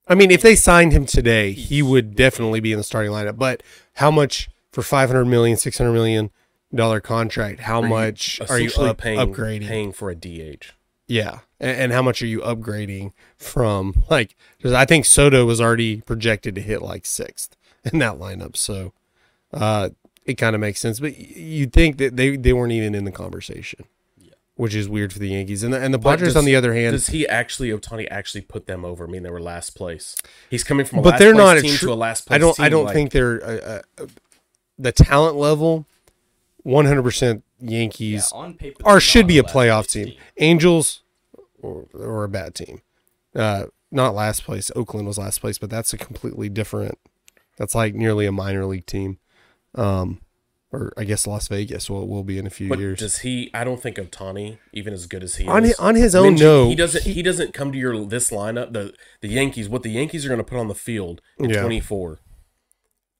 [0.08, 3.38] I mean, if they signed him today, he would definitely be in the starting lineup.
[3.38, 3.62] But
[3.96, 6.32] how much for 500 million, 600 million
[6.74, 7.62] dollar contract?
[7.62, 9.68] How Are you much are you up, paying upgrading?
[9.68, 10.72] paying for a DH?
[11.08, 14.04] Yeah, and, and how much are you upgrading from?
[14.10, 17.56] Like, I think Soto was already projected to hit like sixth
[17.92, 18.94] in that lineup, so
[19.54, 19.90] uh,
[20.26, 21.00] it kind of makes sense.
[21.00, 23.86] But you'd think that they they weren't even in the conversation,
[24.20, 24.34] Yeah.
[24.56, 25.64] which is weird for the Yankees.
[25.64, 28.08] And the, and the But Padres, does- on the other hand, Does he actually Ohtani
[28.12, 29.08] actually put them over?
[29.08, 30.16] I mean, they were last place.
[30.52, 31.88] He's coming from a but last they're place not a team true.
[31.90, 32.60] to a last place I don't.
[32.60, 34.06] I don't like- think they're uh, uh,
[34.78, 35.88] the talent level.
[36.63, 40.13] One hundred percent Yankees Yeah, paper, or they're should be a playoff place team.
[40.38, 41.02] Angels
[41.62, 42.82] or, or a bad team.
[43.36, 44.69] Uh, not last place.
[44.76, 46.98] Oakland was last place, but that's a completely different.
[47.58, 49.19] That's like nearly a minor league team.
[49.76, 50.22] Um,
[50.72, 53.00] or I guess Las Vegas will will be in a few But years.
[53.00, 53.50] does he?
[53.54, 56.36] I don't think Ohtani, even as good as he on is, his, on his own,
[56.36, 57.04] no, he doesn't.
[57.06, 58.74] He, doesn't come to your this lineup.
[58.74, 61.62] The the Yankees, what the Yankees are going to put on the field in Yeah.
[61.62, 62.19] twenty four.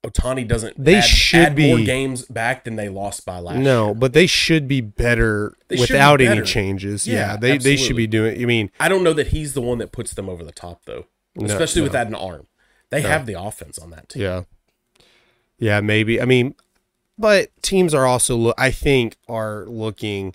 [0.04, 0.82] Ohtani doesn't.
[0.82, 3.58] They add, should add more games back than they lost by last.
[3.58, 3.94] No, year.
[3.94, 7.06] but they should be better They should be without any changes.
[7.06, 8.40] Yeah, Yeah, they they should be doing.
[8.40, 10.86] I mean, I don't know that he's the one that puts them over the top
[10.86, 11.84] though, No, especially no.
[11.84, 12.46] with that an arm.
[12.88, 14.22] They have the offense on that team.
[14.22, 14.42] Yeah.
[15.58, 16.20] Yeah, maybe.
[16.20, 16.54] I mean,
[17.18, 20.34] but teams are also look I think are looking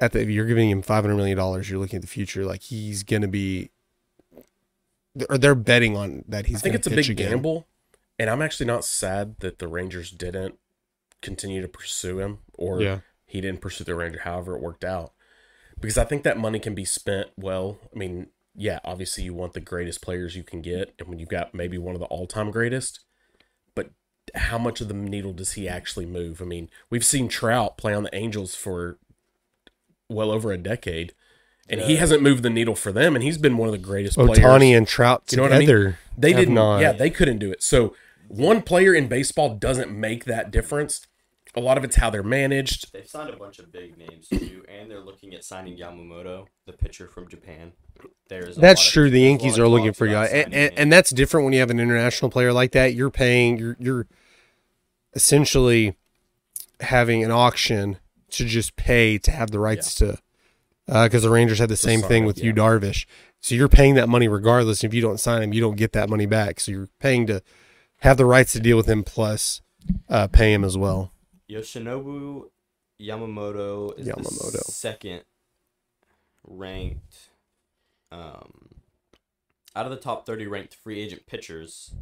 [0.00, 2.62] at the if you're giving him 500 million dollars, you're looking at the future like
[2.62, 3.70] he's going to be
[5.28, 7.30] or they're betting on that he's I think it's a big again.
[7.32, 7.66] gamble,
[8.18, 10.56] and I'm actually not sad that the Rangers didn't
[11.22, 13.00] continue to pursue him, or Yeah.
[13.26, 14.20] he didn't pursue the Ranger.
[14.20, 15.12] However, it worked out
[15.80, 17.78] because I think that money can be spent well.
[17.94, 21.28] I mean, yeah, obviously you want the greatest players you can get, and when you've
[21.28, 23.00] got maybe one of the all-time greatest,
[23.74, 23.90] but
[24.34, 26.40] how much of the needle does he actually move?
[26.40, 28.98] I mean, we've seen Trout play on the Angels for
[30.08, 31.12] well over a decade.
[31.68, 34.16] And he hasn't moved the needle for them, and he's been one of the greatest
[34.16, 34.38] players.
[34.38, 35.66] Ohtani and Trout You know what I mean?
[35.66, 35.98] together.
[36.16, 36.54] They have didn't.
[36.54, 36.78] not.
[36.80, 37.60] Yeah, they couldn't do it.
[37.60, 37.92] So
[38.28, 41.06] one player in baseball doesn't make that difference.
[41.54, 42.92] A lot of it's how they're managed.
[42.92, 46.74] They've signed a bunch of big names too, and they're looking at signing Yamamoto, the
[46.74, 47.72] pitcher from Japan.
[48.28, 49.04] There's That's lot of- true.
[49.04, 51.60] The there's Yankees are looking for about guys, and, and, and that's different when you
[51.60, 52.92] have an international player like that.
[52.92, 53.56] You're paying.
[53.56, 54.06] You're you're
[55.14, 55.96] essentially
[56.80, 57.98] having an auction
[58.32, 60.18] to just pay to have the rights to,
[60.88, 62.44] uh, because the Rangers had the same sign thing him, with yeah.
[62.46, 63.06] you, Darvish.
[63.40, 64.84] So you're paying that money regardless.
[64.84, 66.60] If you don't sign him, you don't get that money back.
[66.60, 67.40] So you're paying to
[68.00, 69.60] have the rights to deal with him plus
[70.08, 71.12] uh, pay him as well.
[71.50, 72.44] Yoshinobu
[73.00, 74.62] Yamamoto is the Yamamoto.
[74.64, 75.22] second
[76.46, 77.28] ranked.
[78.12, 78.68] Um,
[79.74, 81.92] out of the top 30 ranked free agent pitchers,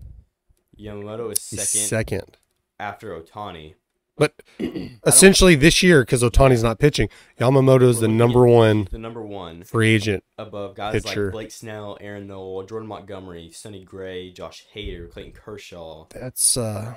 [0.79, 2.37] Yamamoto is He's second, second.
[2.79, 3.75] after Ohtani.
[4.17, 4.35] But
[5.07, 7.09] essentially this year, because Ohtani's not pitching,
[7.41, 10.23] Yamamoto is the number one The number one free agent.
[10.39, 11.25] above guys Pitcher.
[11.27, 16.07] like Blake Snell, Aaron Nola, Jordan Montgomery, Sonny Gray, Josh Hader, Clayton Kershaw.
[16.11, 16.95] That's uh,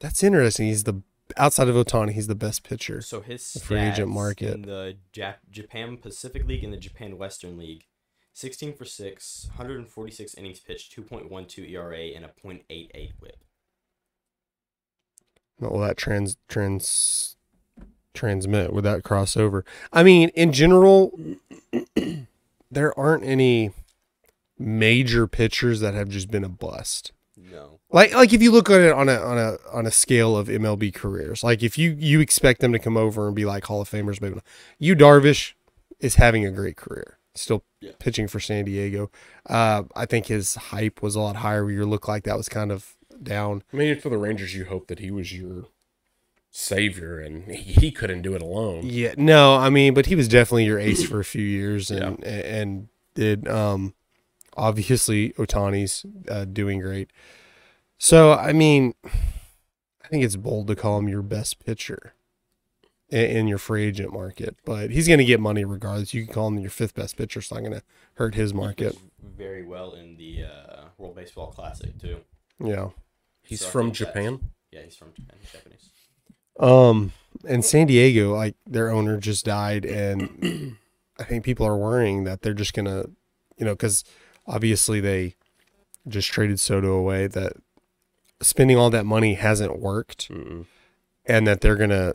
[0.00, 0.66] that's interesting.
[0.68, 1.02] He's the
[1.36, 3.00] outside of Ohtani, he's the best pitcher.
[3.00, 4.54] So his The free agent market.
[4.54, 7.86] in the Jap- Japan Pacific League and the Japan Western League,
[8.32, 13.36] 16 for 6, 146 innings pitched, 2.12 ERA, and a .88 WHIP.
[15.70, 17.36] Will that trans trans
[18.14, 18.72] transmit?
[18.72, 19.64] Would that cross over?
[19.92, 21.18] I mean, in general,
[22.70, 23.70] there aren't any
[24.58, 27.12] major pitchers that have just been a bust.
[27.36, 27.80] No.
[27.90, 30.48] Like like if you look at it on a on a on a scale of
[30.48, 33.80] MLB careers, like if you you expect them to come over and be like Hall
[33.80, 34.44] of Famers, maybe not.
[34.78, 35.52] You Darvish
[36.00, 37.92] is having a great career, still Yeah.
[37.98, 39.10] pitching for San Diego.
[39.48, 41.64] Uh, I think his hype was a lot higher.
[41.64, 43.62] Where you look like that was kind of down.
[43.72, 45.66] I mean, for the Rangers, you hope that he was your
[46.50, 48.82] savior, and he, he couldn't do it alone.
[48.84, 52.22] Yeah, no, I mean, but he was definitely your ace for a few years, and
[52.24, 53.94] and did um,
[54.56, 57.10] obviously Ohtani's uh, doing great.
[57.98, 62.14] So I mean, I think it's bold to call him your best pitcher
[63.08, 66.12] in, in your free agent market, but he's going to get money regardless.
[66.12, 67.38] You can call him your fifth best pitcher.
[67.40, 67.82] It's not going to
[68.14, 68.96] hurt his market.
[69.22, 72.18] Very well in the uh, World Baseball Classic, too.
[72.58, 72.88] Yeah.
[73.42, 74.50] He's So from Japan.
[74.70, 75.36] Yeah, he's from Japan.
[75.40, 75.90] He's Japanese.
[76.58, 77.12] Um,
[77.48, 80.76] and San Diego, like their owner just died, and
[81.18, 83.04] I think people are worrying that they're just gonna,
[83.56, 84.04] you know, because
[84.46, 85.34] obviously they
[86.08, 87.26] just traded Soto away.
[87.26, 87.54] That
[88.40, 90.66] spending all that money hasn't worked, Mm-mm.
[91.24, 92.14] and that they're gonna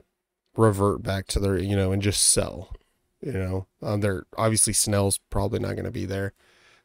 [0.55, 2.73] revert back to their, you know, and just sell.
[3.21, 6.33] You know, um, they're obviously Snell's probably not gonna be there,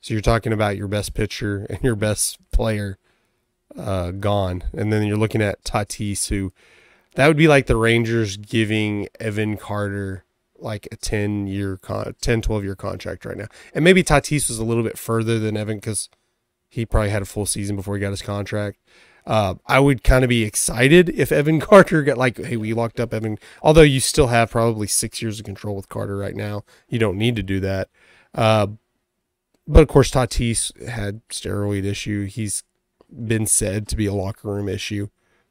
[0.00, 2.98] So you're talking about your best pitcher and your best player
[3.76, 6.52] uh, gone, and then you're looking at Tatis, who
[7.14, 10.24] that would be like the Rangers giving Evan Carter
[10.58, 13.48] like a 10 year con 10 12 year contract right now.
[13.74, 16.08] And maybe Tatis was a little bit further than Evan cuz
[16.68, 18.78] he probably had a full season before he got his contract.
[19.26, 22.98] Uh, I would kind of be excited if Evan Carter got like, hey, we locked
[22.98, 23.38] up Evan.
[23.62, 27.18] Although you still have probably six years of control with Carter right now, you don't
[27.18, 27.88] need to do that.
[28.34, 28.68] Uh,
[29.66, 32.26] but of course, Tatis had steroid issue.
[32.26, 32.64] He's
[33.12, 35.08] been said to be a locker room issue.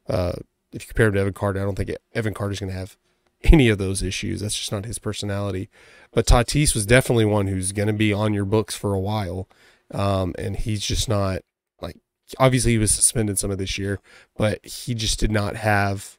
[0.08, 0.32] Uh,
[0.72, 2.96] if you compare him to Evan Carter, I don't think Evan Carter's going to have
[3.44, 4.40] any of those issues.
[4.40, 5.68] That's just not his personality.
[6.12, 9.48] But Tatis was definitely one who's going to be on your books for a while.
[9.92, 11.42] Um, and he's just not
[11.80, 11.96] like,
[12.38, 14.00] obviously he was suspended some of this year,
[14.36, 16.18] but he just did not have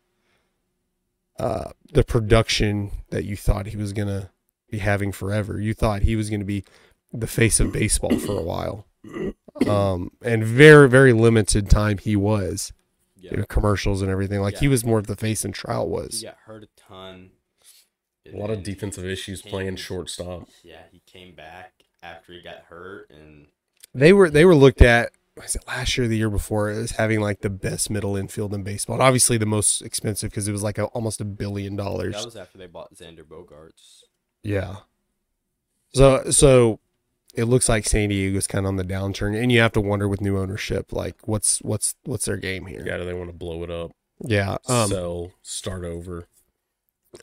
[1.40, 4.30] uh, the production that you thought he was going to
[4.70, 5.60] be having forever.
[5.60, 6.64] You thought he was going to be
[7.12, 8.86] the face of baseball for a while.
[9.70, 12.74] Um, and very, very limited time he was.
[13.18, 13.32] Yeah.
[13.32, 14.42] You know, commercials and everything.
[14.42, 16.22] Like he was more of the face and Trout was.
[16.22, 17.32] Yeah, hurt a ton.
[18.32, 20.48] A lot of defensive issues came- playing shortstop.
[20.64, 23.48] Yeah, he came back after he got hurt, and
[23.94, 26.92] They were they were looked at was it last year or the year before as
[26.92, 28.96] having like the best middle infield in baseball.
[28.98, 32.14] And obviously the most expensive because it was like a, almost a billion dollars.
[32.14, 34.04] that was after they bought Xander Bogaerts.
[34.44, 34.78] Yeah.
[35.94, 36.80] So so
[37.34, 40.08] it looks like San Diego's kind of on the downturn, and you have to wonder
[40.08, 42.84] with new ownership, like what's what's what's their game here?
[42.86, 44.58] Yeah, do they want to blow it up, Yeah.
[44.68, 46.28] Um, sell, start over?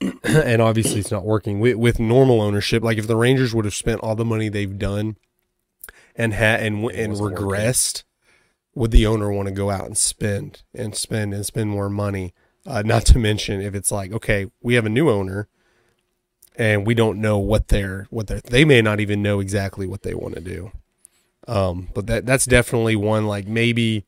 [0.23, 2.83] and obviously it's not working with, with normal ownership.
[2.83, 5.17] Like if the Rangers would have spent all the money they've done
[6.15, 7.47] and had and and wasn't working.
[7.47, 8.05] regressed,
[8.75, 12.35] would the owner want to go out and spend and spend and spend more money?
[12.67, 15.49] Uh, not to mention if it's like, okay, we have a new owner,
[16.61, 20.03] and we don't know what they're what they're they may not even know exactly what
[20.03, 20.71] they want to do.
[21.49, 24.05] Um, but that that's definitely one like maybe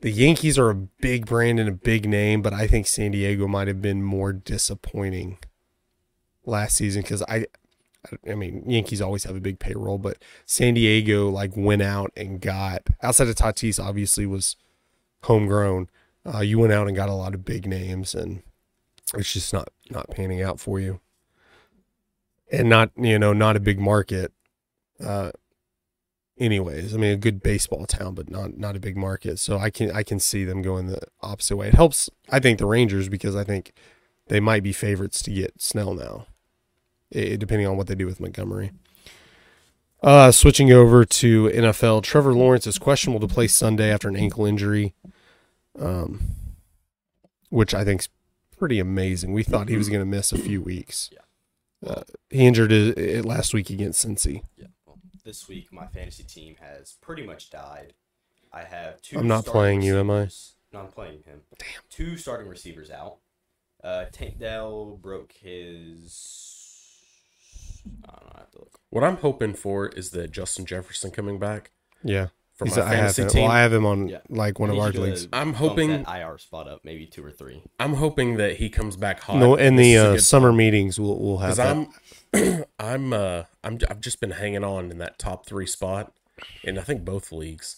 [0.00, 3.48] the Yankees are a big brand and a big name, but I think San Diego
[3.48, 5.38] might have been more disappointing
[6.46, 7.46] last season because I,
[8.30, 12.40] I mean, Yankees always have a big payroll, but San Diego like went out and
[12.40, 14.54] got outside of Tatis, obviously was
[15.24, 15.90] homegrown.
[16.24, 18.44] Uh, you went out and got a lot of big names, and
[19.14, 21.00] it's just not not panning out for you,
[22.50, 24.32] and not you know not a big market.
[25.02, 25.30] Uh,
[26.40, 26.94] anyways.
[26.94, 29.38] I mean, a good baseball town, but not not a big market.
[29.38, 31.68] So I can I can see them going the opposite way.
[31.68, 33.72] It helps, I think, the Rangers because I think
[34.28, 36.26] they might be favorites to get Snell now,
[37.14, 38.72] eh, depending on what they do with Montgomery.
[40.00, 44.46] Uh, switching over to NFL, Trevor Lawrence is questionable to play Sunday after an ankle
[44.46, 44.94] injury,
[45.76, 46.20] um,
[47.48, 48.08] which I think's
[48.56, 49.32] pretty amazing.
[49.32, 51.10] We thought he was going to miss a few weeks.
[51.86, 54.42] Uh, he injured it, it last week against Cincy.
[54.56, 54.66] Yeah.
[54.86, 57.92] Well, this week my fantasy team has pretty much died.
[58.52, 59.18] I have two.
[59.18, 60.28] I'm not starting playing you, am I?
[60.72, 61.40] No, I'm playing him.
[61.58, 61.68] Damn.
[61.88, 63.16] Two starting receivers out.
[63.82, 66.64] Uh, Tank Dell broke his.
[68.04, 68.32] I don't know.
[68.34, 68.80] I have to look.
[68.90, 71.70] What I'm hoping for is that Justin Jefferson coming back
[72.02, 72.28] Yeah.
[72.58, 73.28] For He's- my I have fantasy him.
[73.28, 73.42] team.
[73.44, 74.18] Well, I have him on Yeah.
[74.28, 75.28] like one I of our leagues.
[75.32, 77.62] I'm hoping- that IR spot up, maybe two or three.
[77.80, 79.36] I'm hoping that he comes back hot.
[79.38, 81.88] No, in the uh, good summer meetings, we'll we'll have Because
[82.32, 82.64] that.
[82.64, 86.12] I'm, I'm, uh, I'm, I've just been hanging on in that top three spot,
[86.64, 87.76] in I think both leagues.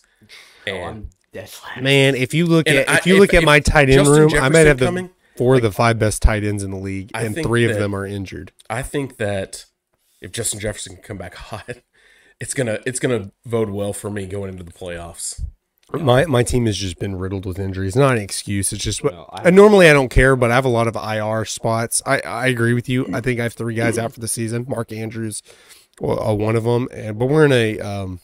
[0.66, 1.80] Oh, And I'm dead last.
[1.82, 3.90] Man, if you look And at I- if you if- look at if my tight
[3.90, 6.42] end Justin room, I might Jefferson have the coming, four of the five best tight
[6.42, 8.52] ends in the league, I and think three of that- them are injured.
[8.68, 9.66] I think that
[10.20, 11.78] if Justin Jefferson can come back hot,
[12.40, 15.42] it's gonna, it's gonna bode well for me going into the playoffs.
[15.92, 17.96] My my team has just been riddled with injuries.
[17.96, 18.72] Not an excuse.
[18.72, 19.12] It's just what.
[19.12, 22.00] No, I- normally I don't care, but I have a lot of IR spots.
[22.06, 23.08] I, I agree with you.
[23.12, 24.66] I think I have three guys out for the season.
[24.68, 25.42] Mark Andrews,
[26.00, 28.20] well, uh, one of them, and but we're in a um,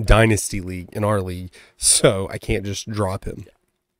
[0.00, 3.46] dynasty league in our league, so I can't just drop him.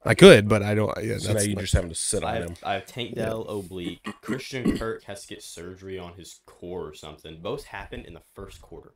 [0.05, 0.97] I could, but I don't.
[1.03, 2.57] Yeah, So now you just having to sit I on have, him.
[2.63, 4.05] I have Tank Dell oblique.
[4.21, 7.41] Christian Kirk has to get surgery on his core or something.
[7.41, 8.93] Both happened in the first quarter.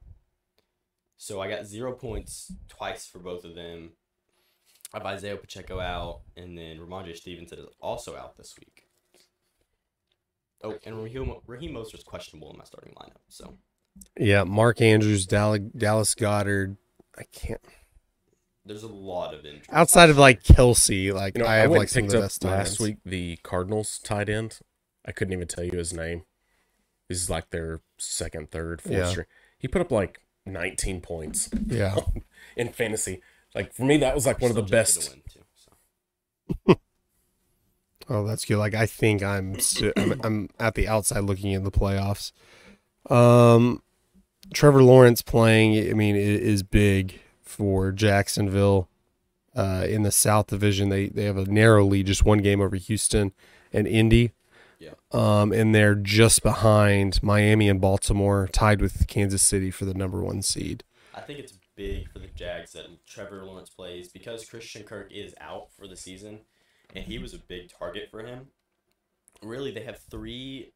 [1.17, 3.93] So I got zero points twice for both of them.
[4.95, 8.85] I have Isaiah Pacheco out, and then Rhamondre Stevenson is also out this week.
[10.63, 13.21] Oh, and Raheem, Raheem Mostert's questionable in my starting lineup.
[13.29, 13.59] So
[14.19, 14.45] yeah.
[14.45, 16.77] Mark Andrews, Dallas, Dallas Goedert.
[17.19, 17.61] I can't.
[18.65, 19.67] there's a lot of injuries.
[19.71, 22.11] Outside of like Kelce, like You know, I I, have went like and some of
[22.11, 22.81] picked the up best last ends.
[22.81, 24.61] week the Cardinals tight end.
[25.07, 26.25] I couldn't even tell you his name.
[27.09, 29.09] This is like their second, third, fourth Yeah.
[29.11, 29.27] string.
[29.59, 31.97] He put up like 19 points Yeah.
[32.57, 33.21] in fantasy.
[33.55, 35.15] Like for me, that was like one of the best.
[35.33, 35.41] too,
[36.67, 36.75] so.
[38.09, 38.59] Oh, that's good.
[38.59, 42.31] Like I think I'm st- I'm, I'm at the outside looking in the playoffs.
[43.11, 43.83] Um,
[44.55, 48.89] Trevor Lawrence playing, I mean, i- is big for Jacksonville.
[49.57, 52.77] Uh, in the South Division, they they have a narrow lead, just one game over
[52.77, 53.33] Houston
[53.73, 54.33] and Indy.
[55.17, 55.41] Yeah.
[55.41, 60.23] Um, and they're just behind Miami and Baltimore, tied with Kansas City for the number
[60.23, 60.85] one seed.
[61.15, 65.35] I think it's big for the Jags that Trevor Lawrence plays because Christian Kirk is
[65.41, 66.41] out for the season,
[66.95, 68.49] and he was a big target for him.
[69.43, 70.73] Really, they have three.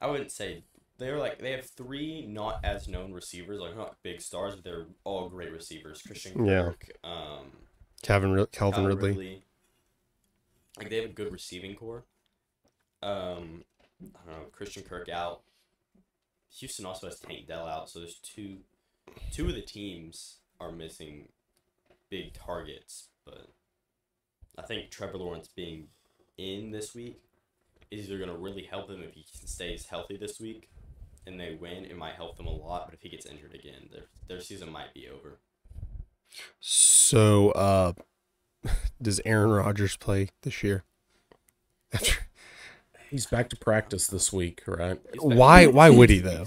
[0.00, 0.64] I wouldn't say
[0.98, 4.86] they're like they have three not as known receivers, like not big stars, but they're
[5.04, 6.02] all great receivers.
[6.02, 6.62] Christian Yeah.
[6.62, 7.52] Kirk, um,
[8.02, 9.08] Calvin Calvin Calvin Ridley.
[9.08, 9.44] Ridley.
[10.78, 12.04] Like they have a good receiving corps.
[13.02, 13.64] Um,
[14.02, 14.46] I don't know.
[14.52, 15.42] Christian Kirk out.
[16.58, 18.58] Houston also has Tank Dell out, so there's two.
[19.32, 21.28] Two of the teams are missing
[22.10, 23.48] big targets, but
[24.58, 25.88] I think Trevor Lawrence being
[26.36, 27.20] in this week
[27.90, 30.68] is either going to really help them if he stays healthy this week,
[31.26, 31.84] and they win.
[31.84, 34.70] It might help them a lot, but if he gets injured again, their their season
[34.70, 35.38] might be over.
[36.60, 37.92] So, uh,
[39.02, 40.84] does Aaron Rodgers play this year?
[41.92, 42.12] After,
[43.10, 44.98] He's back to practice this week, right?
[45.18, 46.46] Why- why would he, though?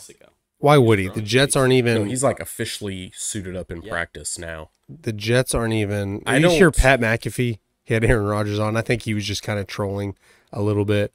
[0.59, 1.09] why would he?
[1.09, 2.07] The Jets aren't No, even.
[2.07, 3.91] he's like officially suited up in Yeah.
[3.91, 4.69] practice now.
[4.89, 6.21] the Jets aren't even.
[6.25, 7.59] I I you hear don't- Pat McAfee.
[7.83, 8.77] He had Aaron Rodgers on.
[8.77, 10.15] I think he was just kind of trolling
[10.51, 11.13] a little bit.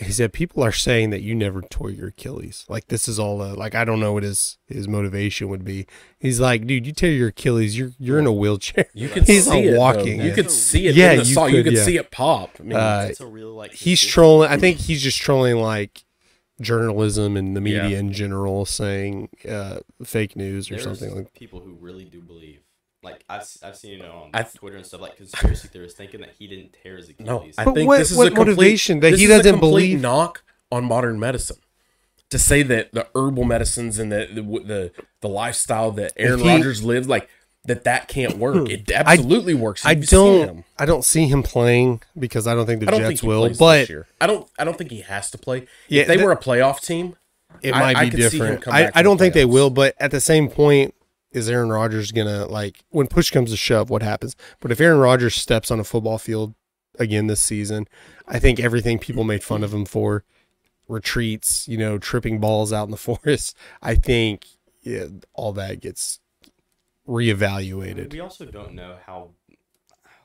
[0.00, 2.64] He said people are saying that you never tore your Achilles.
[2.68, 5.86] Like this is all a, like I don't know what his his motivation would be.
[6.18, 8.86] He's like, dude, you tear your Achilles, you're you're in a wheelchair.
[8.94, 9.70] You can He's see not it.
[9.72, 9.78] though.
[9.78, 10.20] walking.
[10.20, 10.34] You it.
[10.34, 11.46] could see it Yeah, in the you saw.
[11.46, 11.84] You could, could yeah.
[11.84, 12.50] see it pop.
[12.58, 14.50] I mean, Uh, It's a real like he's trolling.
[14.50, 16.04] I think he's just trolling like
[16.60, 17.98] journalism and the media Yeah.
[17.98, 21.34] in general, saying uh, fake news or There's something like.
[21.34, 22.60] people who really do believe.
[23.02, 26.20] Like I've s- I've seen it on th- Twitter and stuff like conspiracy theorists thinking
[26.20, 27.54] that he didn't tear his no, Achilles.
[27.58, 30.42] I But think what- this is what a complete, motivation that he doesn't believe- knock
[30.70, 31.56] on modern medicine.
[32.30, 36.48] To say that the herbal medicines and the the the, the lifestyle that Aaron he-
[36.48, 37.28] Rodgers lives like
[37.64, 38.54] that that can't work.
[38.56, 38.66] Hmm.
[38.68, 39.84] It absolutely works.
[39.84, 40.48] I You've seen don't.
[40.48, 40.64] him.
[40.78, 43.26] I don't see him playing because I don't think the I don't Jets think he
[43.26, 43.52] will.
[43.58, 43.90] But.
[44.20, 44.48] I don't.
[44.58, 45.66] I don't think he has to play.
[45.88, 47.16] Yeah, if they that- were a playoff team,
[47.62, 48.62] it I- might I be could see him different.
[48.62, 50.94] come I, back I for don't the think they will, but at the same point,
[51.32, 54.36] is Aaron Rodgers gonna like when push comes to shove, what happens?
[54.60, 56.54] But if Aaron Rodgers steps on a football field
[56.98, 57.86] again this season,
[58.26, 60.24] I think everything people made fun of him for
[60.88, 64.46] retreats, you know, tripping balls out in the forest, I think
[64.82, 66.20] yeah, all that gets
[67.06, 68.12] reevaluated.
[68.12, 69.30] we also don't know how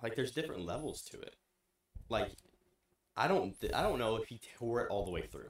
[0.04, 1.36] like there's different levels to it.
[2.10, 2.32] Like
[3.18, 5.50] I don't I don't know if he tore it all the way through.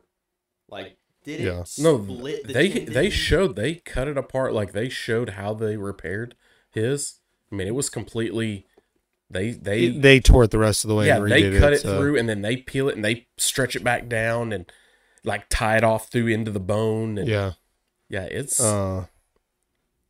[0.70, 1.64] Like did it Yeah.
[1.80, 2.94] no, split the they tendon?
[2.94, 4.54] they showed they cut it apart.
[4.54, 6.36] Like they showed how they repaired
[6.72, 7.20] his.
[7.52, 8.66] I mean, it was completely.
[9.30, 11.08] They they they tore it the rest of the way.
[11.08, 13.76] yeah and they cut it, so- through and then they peel it and they stretch
[13.76, 14.72] it back down and
[15.24, 17.18] like tie it off through into the bone.
[17.18, 17.54] And yeah,
[18.08, 18.26] Yeah.
[18.26, 19.06] it's Uh,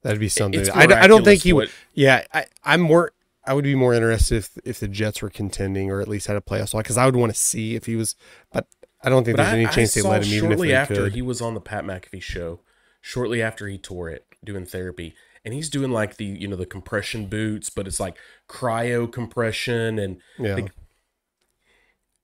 [0.01, 0.69] that'd be something.
[0.69, 1.69] I, I don't think he would.
[1.69, 3.13] what- Yeah, I, I'm more.
[3.47, 6.35] I would be more interested if if the Jets were contending or at least had
[6.35, 8.15] a playoff slot because I would want to see if he was.
[8.51, 8.67] But
[9.05, 10.73] I don't think But there's I, any I chance they let him even if shortly
[10.73, 11.13] after could.
[11.13, 12.59] he was on the Pat McAfee show,
[13.01, 15.13] shortly after he tore it, doing therapy,
[15.45, 18.17] and he's doing like the you know the compression boots, but it's like
[18.49, 20.67] cryo compression, and yeah,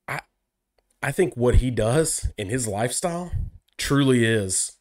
[0.08, 0.20] I
[1.02, 3.30] I think what he does in his lifestyle
[3.78, 4.72] truly is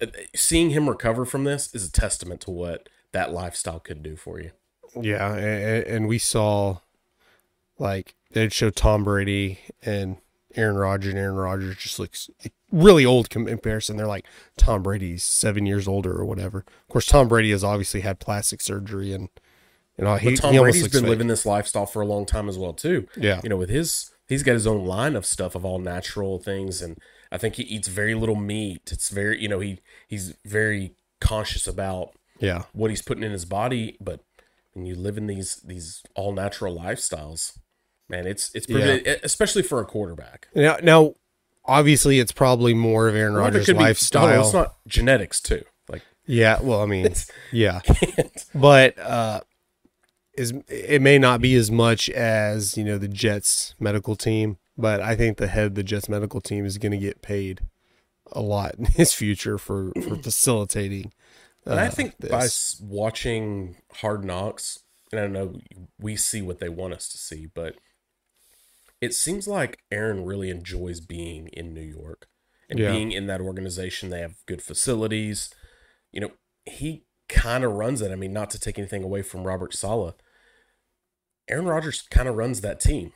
[0.00, 4.14] uh, seeing him recover from this is a testament to what that lifestyle could do
[4.14, 4.52] for you.
[5.00, 6.78] yeah, and, and we saw
[7.78, 10.18] like they'd show Tom Brady and
[10.54, 12.30] Aaron Rodgers, and Aaron Rodgers just looks
[12.72, 13.96] really old comparison.
[13.96, 14.26] They're like
[14.56, 16.58] Tom Brady's seven years older or whatever.
[16.60, 19.28] Of course, Tom Brady has obviously had plastic surgery and.
[19.98, 21.08] And all, he, But Tom he Brady's been fake.
[21.08, 23.08] living this lifestyle for a long time as well too.
[23.16, 23.40] Yeah.
[23.42, 26.82] you know, with his he's got his own line of stuff of all natural things,
[26.82, 26.98] and
[27.32, 28.90] I think he eats very little meat.
[28.92, 30.92] It's very you know he he's very
[31.22, 32.64] conscious about Yeah.
[32.74, 33.96] what he's putting in his body.
[33.98, 34.20] But
[34.74, 37.56] when you live in these these all natural lifestyles,
[38.08, 40.48] man, it's it's pretty, especially for a quarterback.
[40.54, 41.14] Now, now,
[41.64, 44.28] obviously, it's probably more of Aaron Rodgers' could be- lifestyle.
[44.28, 45.64] no, it's not genetics too.
[45.88, 47.14] Like yeah, well, I mean,
[47.52, 47.80] yeah,
[48.54, 49.40] but uh,
[50.36, 55.00] is it may not be as much as you know the Jets medical team, but
[55.00, 57.60] I think the head of the Jets medical team is going to get paid
[58.32, 61.12] a lot in his future for for facilitating.
[61.64, 62.76] And I uh, think this.
[62.80, 64.80] by watching Hard Knocks,
[65.10, 65.60] and I don't know
[65.98, 67.76] we see what they want us to see, but
[69.00, 72.28] it seems like Aaron really enjoys being in New York
[72.70, 72.92] and Yeah.
[72.92, 74.10] being in that organization.
[74.10, 75.50] They have good facilities.
[76.12, 76.30] You know,
[76.64, 78.10] he kind of runs it.
[78.10, 80.14] I mean, not to take anything away from Robert Saleh.
[81.48, 83.12] Aaron Rodgers kind of runs that team.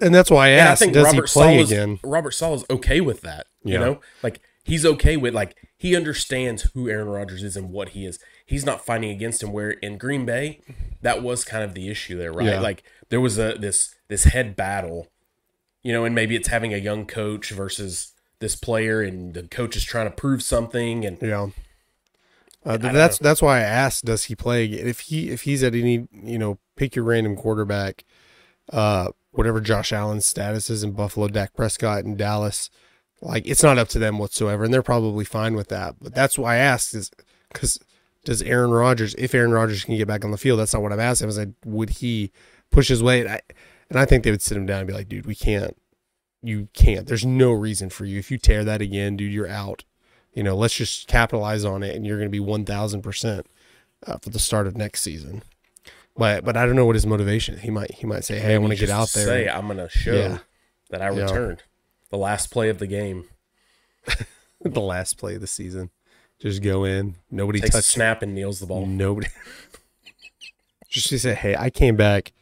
[0.00, 2.00] and that's why I And I asked, think does Robert he play Saleh's, again?
[2.02, 3.46] Robert Saleh's okay with that.
[3.62, 7.90] You know, like he's okay with like he understands who Aaron Rodgers is and what
[7.90, 8.18] he is.
[8.44, 9.52] He's not fighting against him.
[9.52, 10.60] Where in Green Bay,
[11.00, 12.46] that was kind of the issue there, right?
[12.46, 12.60] Yeah.
[12.60, 15.08] Like there was a this this head battle,
[15.84, 19.76] you know, and maybe it's having a young coach versus this player, and the coach
[19.76, 21.48] is trying to prove something, and Yeah.
[22.66, 24.64] Uh, that's that's why I asked, does he play?
[24.64, 28.04] If he if he's at any you know pick your random quarterback,
[28.72, 32.70] uh, whatever Josh Allen's status is in Buffalo, Dak Prescott in Dallas,
[33.20, 35.96] like it's not up to them whatsoever, and they're probably fine with that.
[36.00, 37.10] But that's why I asked is
[37.52, 37.78] because
[38.24, 40.92] does Aaron Rodgers, if Aaron Rodgers can get back on the field, that's not what
[40.92, 41.26] I'm asking.
[41.26, 42.32] I was like, would he
[42.70, 43.26] push his weight?
[43.26, 43.42] I,
[43.90, 45.76] and I think they would sit him down and be like, dude, we can't.
[46.42, 47.06] You can't.
[47.06, 48.18] There's no reason for you.
[48.18, 49.84] If you tear that again, dude, you're out
[50.34, 53.46] you know, let's just capitalize on it, and you're going to be one thousand percent
[54.04, 55.44] uh, for the start of next season.
[56.16, 57.58] But but I don't know what his motivation.
[57.58, 59.24] He might he might say, hey, I want to get out there.
[59.26, 60.38] Say I'm going to show Yeah.
[60.90, 61.22] that I Yeah.
[61.22, 61.62] returned.
[62.10, 63.26] The last play of the game
[64.60, 65.90] the last play of the season,
[66.40, 67.14] just go in.
[67.30, 67.90] Nobody takes a touched.
[67.90, 68.86] snap and kneels the ball.
[68.86, 69.28] Nobody.
[70.88, 72.32] just to say, hey, I came back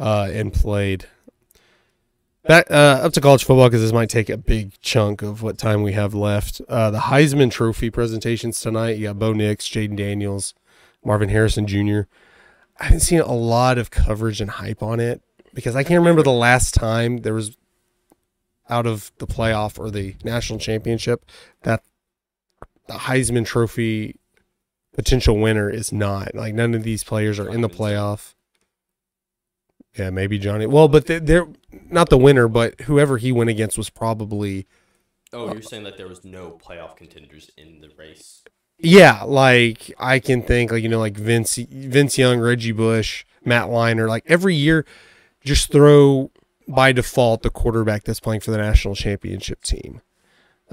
[0.00, 1.06] uh, and played.
[2.44, 5.58] Back uh, up to college football because this might take a big chunk of what
[5.58, 6.62] time we have left.
[6.68, 8.96] Uh, the Heisman Trophy presentations tonight.
[8.96, 10.54] You got Bo Nix, Jayden Daniels,
[11.04, 12.02] Marvin Harrison Jr.
[12.78, 15.20] I haven't seen a lot of coverage and hype on it
[15.52, 17.56] because I can't remember the last time there was
[18.70, 21.26] out of the playoff or the national championship
[21.62, 21.82] that
[22.86, 24.18] the Heisman Trophy
[24.94, 26.34] potential winner is not.
[26.34, 28.34] Like none of these players are in the playoff.
[29.98, 30.66] Yeah, maybe Johnny.
[30.66, 31.48] Well, but they- they're
[31.90, 34.66] not the winner, but whoever he went against was probably
[35.32, 38.42] Oh, you're saying that there was no playoff contenders in the race?
[38.78, 39.22] yeah.
[39.22, 44.08] Like I can think like you know like Vince Vince Young, Reggie Bush, Matt Leinart.
[44.08, 44.84] Like every year,
[45.44, 46.30] just throw
[46.66, 50.00] by default the quarterback that's playing for the national championship team.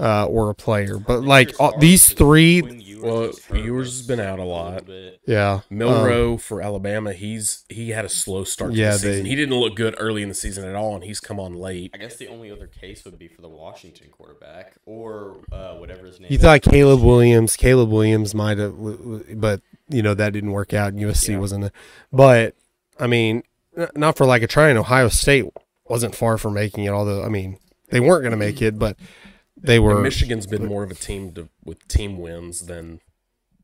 [0.00, 2.62] Uh, or a player, but like all, these three,
[3.02, 4.84] Well, Ewers has been out a lot.
[5.26, 9.22] yeah, um, Milroe for Alabama, he's he had a slow start to Yeah, the season.
[9.24, 11.54] they- he didn't look good early in the season at all, and he's come on
[11.54, 11.90] late.
[11.94, 16.06] I guess the only other case would be for the Washington quarterback or uh, whatever
[16.06, 16.26] his name.
[16.26, 16.30] Is.
[16.32, 16.42] You is.
[16.42, 20.72] thought Caleb Williams, Caleb Williams might have, w- w- but you know that didn't work
[20.74, 20.92] out.
[20.92, 21.38] and USC Yeah.
[21.38, 21.64] wasn't.
[21.64, 21.72] A,
[22.12, 22.54] but
[23.00, 23.42] I mean,
[23.94, 24.76] not for like a trying.
[24.76, 25.44] Ohio State
[25.88, 26.90] wasn't far from making it.
[26.90, 27.58] Although I mean,
[27.90, 28.96] they weren't going to make it, but
[29.62, 30.00] they And were.
[30.00, 33.00] Michigan's been more of a team to, with team wins than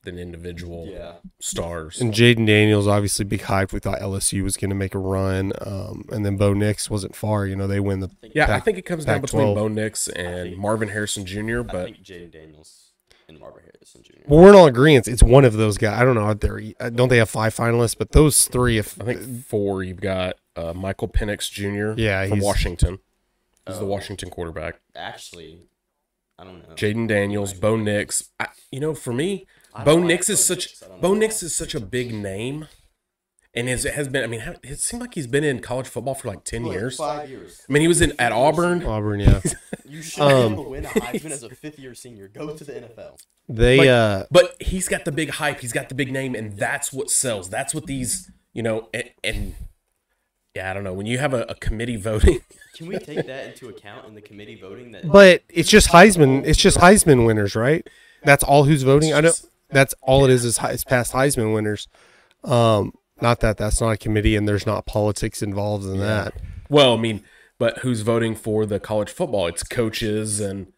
[0.02, 1.14] than individual Yeah.
[1.40, 1.98] stars.
[1.98, 3.72] And Jayden Daniels obviously big hype.
[3.72, 7.16] We thought LSU was going to make a run, um, and then Bo Nix wasn't
[7.16, 7.46] far.
[7.46, 8.10] You know, they win the.
[8.34, 9.54] yeah, I think it comes down between Pac-12.
[9.54, 11.62] Bo Nix and Marvin Harrison Jr.
[11.62, 12.92] But think Jayden Daniels
[13.30, 14.12] and Marvin Harrison Jr.
[14.28, 15.08] Well, we're in all agreement.
[15.08, 15.98] It's one of those guys.
[15.98, 16.20] I don't know.
[16.24, 17.96] Are there, uh, don't they have five finalists?
[17.96, 19.82] But those three, if I think four.
[19.82, 21.98] You've got uh, Michael Penix Jr.
[21.98, 22.98] Yeah, from he's- Washington.
[23.66, 23.88] He's the Oh.
[23.88, 24.80] Washington quarterback.
[24.94, 25.64] Actually, I don't know.
[26.76, 28.30] Jayden Daniels, Bo Nix.
[28.40, 29.46] I, you know, for me,
[29.84, 30.82] Bo don't Nix is such Nix.
[30.82, 32.68] I don't Bo Nix is such a big name,
[33.54, 34.24] and is, it has been.
[34.24, 36.96] I mean, it seemed like he's been in college football for like ten years.
[36.96, 37.62] Five years.
[37.68, 38.84] I mean, he was in at Auburn.
[38.84, 39.40] Auburn, yeah,
[39.84, 42.28] You should Um, be win a Heisman as a fifth year senior.
[42.28, 43.18] Go to the NFL.
[43.48, 45.60] they Like, uh, But he's got the big hype.
[45.60, 47.48] He's got the big name, and that's what sells.
[47.50, 49.54] That's what these, you know, and, and
[50.54, 50.92] yeah, I don't know.
[50.92, 52.40] When you have a, a committee voting,
[52.76, 54.92] Can we take that into account in the committee voting?
[54.92, 56.44] That But it's just Heisman.
[56.44, 57.86] It's just Heisman winners, right?
[58.24, 59.12] That's all who's voting.
[59.14, 59.32] I know
[59.70, 61.86] that's all it is is, is past Heisman winners.
[62.42, 66.34] Um, not that that's not a committee and there's not politics involved in that.
[66.68, 67.22] well, I mean,
[67.58, 69.46] but who's voting for the college football?
[69.46, 70.72] It's coaches, and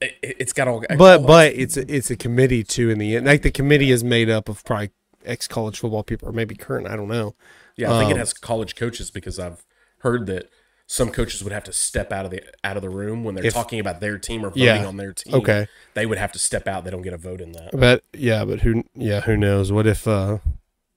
[0.00, 0.84] it, it's got all.
[0.98, 3.26] But all- but it's a, it's a committee too in the end.
[3.26, 4.90] Like the committee is made up of probably
[5.24, 6.86] ex college football people or maybe current.
[6.86, 7.34] I don't know.
[7.76, 9.64] Yeah, I think um, it has college coaches because I've
[9.98, 10.48] heard that
[10.86, 13.46] some coaches would have to step out of the out of the room when they're
[13.46, 14.86] If- talking about their team or voting Yeah.
[14.86, 15.34] on their team.
[15.34, 15.66] Okay.
[15.94, 16.84] they would have to step out.
[16.84, 17.70] They don't get a vote in that.
[17.72, 19.72] But yeah, but who yeah who knows?
[19.72, 20.38] What if uh,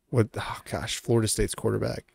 [0.09, 2.13] what oh gosh, Florida State's quarterback.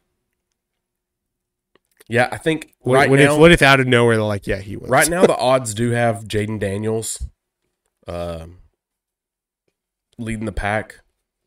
[2.09, 4.47] Yeah, I think What, right what now, if what if out of nowhere they're like
[4.47, 7.27] yeah he wins right now the odds do have Jayden Daniels
[8.09, 8.59] um,
[10.19, 11.01] leading the pack,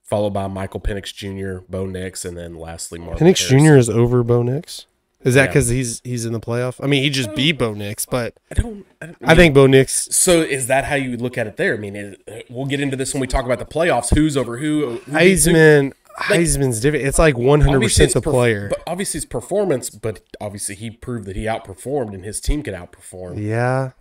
[0.06, 3.60] followed by Michael Penix Jr., Bo Nix, and then lastly Marvin Penix Harrison.
[3.60, 3.76] Jr.
[3.78, 4.86] is over Bo Nix.
[5.24, 5.48] Is that Yeah.
[5.48, 6.76] because he's he's in the playoff?
[6.84, 8.86] I mean, he just beat Bo Nix, but I don't.
[9.02, 10.08] I, don't, I think Bo Nix.
[10.16, 10.42] so.
[10.42, 11.58] Is that how you look at it?
[11.58, 11.74] There.
[11.74, 12.16] I mean,
[12.48, 14.14] we'll get into this when we talk about the playoffs.
[14.14, 15.00] Who's over who?
[15.00, 15.12] who.
[15.12, 17.08] Heisman, Heisman's different.
[17.08, 18.70] It's like one hundred percent the player.
[18.70, 19.90] But obviously, it's performance.
[19.90, 23.42] But obviously, he proved that he outperformed, and his team could outperform.
[23.44, 23.92] Yeah,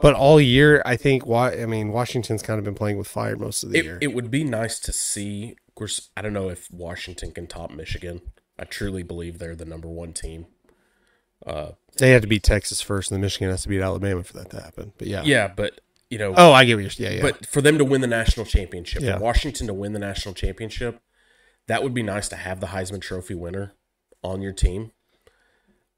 [0.00, 1.26] but all year, I think.
[1.26, 3.98] Wa- I mean, Washington's kind of been playing with fire most of the It, year.
[4.00, 5.56] it would be nice to see.
[5.68, 8.20] Of course, I don't know if Washington can top Michigan.
[8.58, 10.46] I truly believe they're the number one team.
[11.46, 14.32] Uh, they had to beat Texas first, and then Michigan has to beat Alabama for
[14.34, 14.92] that to happen.
[14.98, 15.80] But yeah, Yeah, but
[16.10, 17.12] you know, Oh, I get what you're saying.
[17.12, 17.22] Yeah, yeah.
[17.32, 19.18] but for them to win the national championship, Yeah.
[19.18, 21.00] for Washington to win the national championship,
[21.68, 23.74] that would be nice to have the Heisman Trophy winner
[24.24, 24.90] on your team.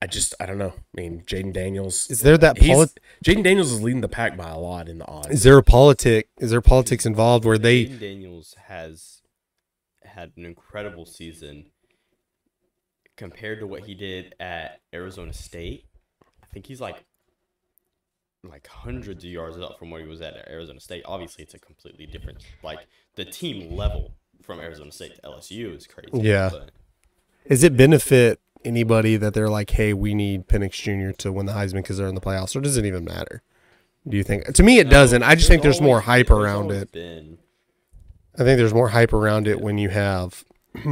[0.02, 0.72] I just, I don't know.
[0.76, 2.08] I mean, Jayden Daniels.
[2.10, 4.98] is there that he's- polit- Jayden Daniels is leading the pack by a lot in
[4.98, 5.28] the odds.
[5.28, 6.28] is there a politic?
[6.38, 7.84] Is there politics involved where they?
[7.84, 9.20] Jayden Daniels has
[10.02, 11.66] had an incredible season
[13.16, 15.84] compared to what he did at Arizona State.
[16.42, 17.04] I think he's like
[18.42, 21.02] like hundreds of yards up from where he was at at Arizona State.
[21.04, 22.78] Obviously, it's a completely different like
[23.16, 26.08] the team level from Arizona State to LSU is crazy.
[26.26, 26.48] Yeah.
[26.50, 26.70] but
[27.46, 31.12] Does it benefit anybody that they're like, hey, we need Penix Jr.
[31.18, 33.42] to win the Heisman because they're in the playoffs, or does it even matter?
[34.08, 34.52] Do you think?
[34.54, 35.22] To me, it doesn't.
[35.22, 36.90] I just think there's more always- hype around it.
[36.92, 37.38] Been,
[38.34, 40.44] I think there's more hype around it when you have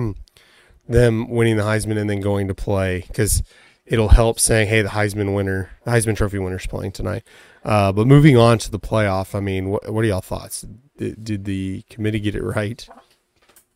[0.89, 3.43] them winning the Heisman and then going to play because
[3.87, 7.23] it'll help saying, "Hey, the Heisman winner, the Heisman Trophy winner's playing tonight."
[7.65, 10.65] Uh, but moving on to the playoff, I mean, what, what are y'all thoughts?
[10.97, 12.87] Did, did the committee get it right?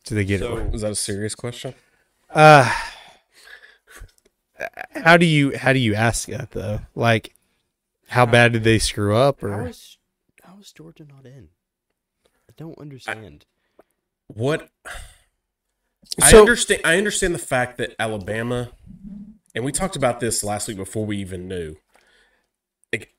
[0.05, 0.75] Did they get it So- right?
[0.75, 1.75] Is that a serious question?
[2.31, 2.71] Uh,
[4.95, 6.81] how do you how do you ask that though?
[6.95, 7.35] Like,
[8.09, 9.41] how bad did they screw up?
[9.41, 9.99] how Or is
[10.43, 11.49] how is Georgia not in?
[12.49, 13.47] I don't understand.
[14.27, 14.69] What
[16.21, 18.71] I understand I understand the fact that Alabama
[19.55, 21.77] and we talked about this last week before we even knew.
[22.93, 23.15] Like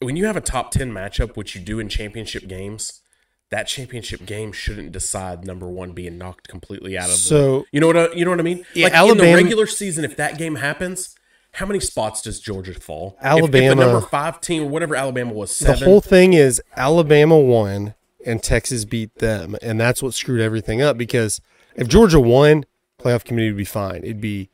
[0.00, 3.01] when you have a top 10 matchup which you do in championship games,
[3.52, 7.80] that championship game shouldn't decide number 1 being knocked completely out of the So- You
[7.80, 8.64] know what I, you know what I mean?
[8.74, 11.14] Yeah, like in the regular season if that game happens,
[11.52, 13.16] how many spots does Georgia fall?
[13.20, 16.60] If- if, Alabama- the number 5 team or whatever Alabama was the whole thing is
[16.76, 17.94] Alabama won
[18.26, 20.96] and Texas beat them, and that's what screwed everything up.
[20.98, 21.40] Because
[21.76, 22.64] if Georgia won,
[23.00, 23.96] playoff committee would be fine.
[24.04, 24.48] It'd be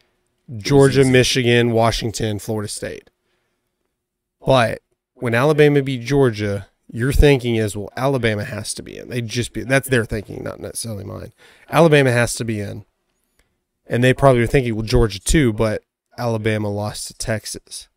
[0.57, 3.11] Georgia, Michigan, Washington, Florida State.
[4.45, 4.81] But
[5.15, 9.09] when Alabama beat Georgia, your thinking is, well, Alabama has to be in.
[9.09, 11.33] They just be that's their thinking, not necessarily mine.
[11.71, 12.85] Alabama has to be in,
[13.87, 15.83] and they probably were thinking, well, Georgia too, but
[16.17, 17.89] Alabama lost to Texas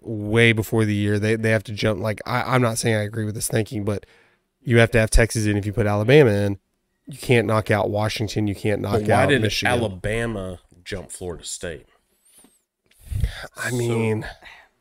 [0.00, 1.18] way before the year.
[1.18, 2.00] They they have to jump.
[2.00, 4.06] Like I, I'm not saying I agree with this thinking, but
[4.62, 6.58] you have to have Texas in if you put Alabama in.
[7.06, 8.46] You can't knock out Washington.
[8.46, 9.72] You can't knock why out did Michigan.
[9.72, 11.86] Alabama jump Florida State?
[13.56, 14.26] I mean,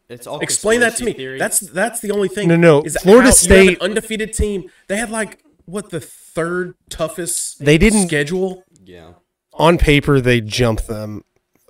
[0.09, 1.13] It's all Explain that to me.
[1.13, 1.37] theory.
[1.37, 2.47] That's that's the only thing.
[2.47, 4.69] No, no, Is Florida how State- an undefeated team.
[4.87, 8.63] They had like what the third toughest They didn't- schedule.
[8.85, 9.13] yeah.
[9.53, 11.23] on paper they jumped them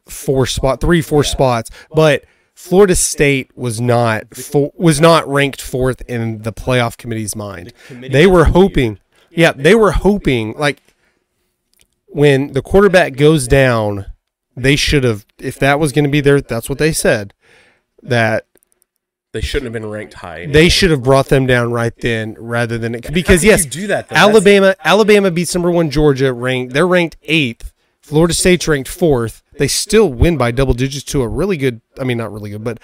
[0.08, 6.02] four spot, three, four spots, but Florida State was not fo- was not ranked fourth
[6.08, 7.72] in the playoff committee's mind.
[7.88, 9.00] committee They were was hoping,
[9.32, 10.82] yeah, they were hoping like
[12.08, 14.06] when the quarterback goes down,
[14.56, 15.26] they should have.
[15.40, 17.34] If that was going to be there, that's what they said.
[18.04, 18.46] That
[19.34, 20.46] They shouldn't have been ranked high.
[20.48, 24.10] they should have brought them down right then, rather than it because yes, do that,
[24.10, 24.14] though?
[24.16, 26.74] That's- Alabama Alabama beats number one Georgia ranked.
[26.74, 27.74] They're ranked eighth.
[28.02, 29.44] Florida State's ranked fourth.
[29.58, 31.82] They still win by double digits to a really good.
[32.00, 32.80] I mean, not really good, but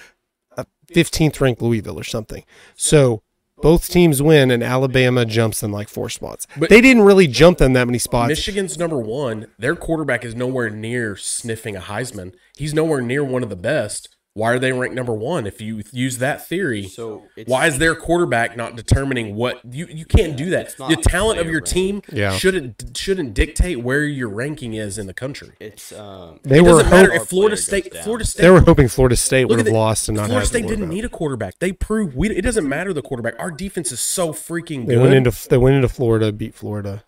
[0.58, 2.44] a fifteenth ranked Louisville or something.
[2.76, 3.22] So
[3.62, 6.46] both teams win, and Alabama jumps them like four spots.
[6.58, 8.28] But- they didn't really jump them that many spots.
[8.28, 9.48] Michigan's number one.
[9.58, 12.34] Their quarterback is nowhere near sniffing a Heisman.
[12.58, 14.10] He's nowhere near one of the best.
[14.36, 15.46] Why are they ranked number one?
[15.46, 19.86] If you use that theory, So it's, why is their quarterback not determining what you
[19.86, 20.76] you can't do that?
[20.76, 21.66] The talent of your rank.
[21.68, 22.36] team Yeah.
[22.36, 25.50] shouldn't shouldn't dictate where your ranking is in the country.
[25.60, 27.96] it's um They It were doesn't matter if Florida State.
[27.98, 30.48] Florida State they were hoping Florida State would have the- lost and not Florida had
[30.48, 31.60] State didn't need a quarterback.
[31.60, 32.32] They proved we.
[32.32, 33.36] It doesn't matter the quarterback.
[33.38, 37.04] Our defense is so freaking They went into they went into Florida, beat Florida.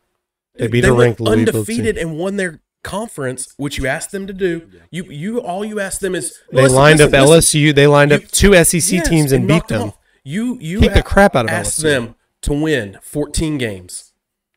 [0.58, 1.56] They beat they a ranked Louisville team.
[1.56, 4.70] undefeated and won their conference, which you asked them to do.
[4.92, 7.60] You you all you asked them is They listen, lined listen, up listen.
[7.62, 7.76] LSU.
[7.76, 9.92] They lined You- up two SEC Yes, teams and beat them.
[10.24, 11.84] You you Kicked the crap out of asked LSU.
[11.84, 14.14] them to win 14 games.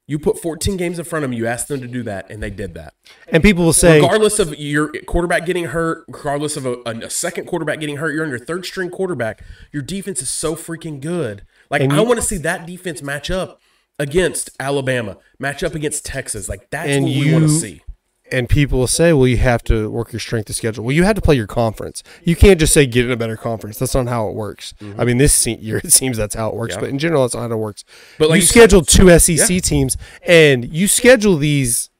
[0.07, 1.39] You put 14 games in front of them.
[1.39, 2.95] You asked them to do that, and they did that.
[3.31, 7.45] And people will say, regardless of your quarterback getting hurt, regardless of a, a second
[7.47, 9.43] quarterback getting hurt, you're on your third string quarterback.
[9.71, 11.43] Your defense is so freaking good.
[11.71, 13.61] Like I want to see that defense match up
[13.99, 16.49] against Alabama, match up against Texas.
[16.49, 17.83] Like that's what we want to see.
[18.31, 20.85] And people will say, well, you have to work your strength of schedule.
[20.85, 22.03] Well, you have to play your conference.
[22.23, 23.79] You can't just say get in a better conference.
[23.79, 24.75] That's not how it works.
[24.99, 26.85] I mean, this year it seems that's how it works, Mm-hmm.
[26.85, 26.87] Yeah.
[26.89, 27.85] but in general, that's not how it works.
[28.19, 31.91] But like you you schedule two SEC teams, and you schedule these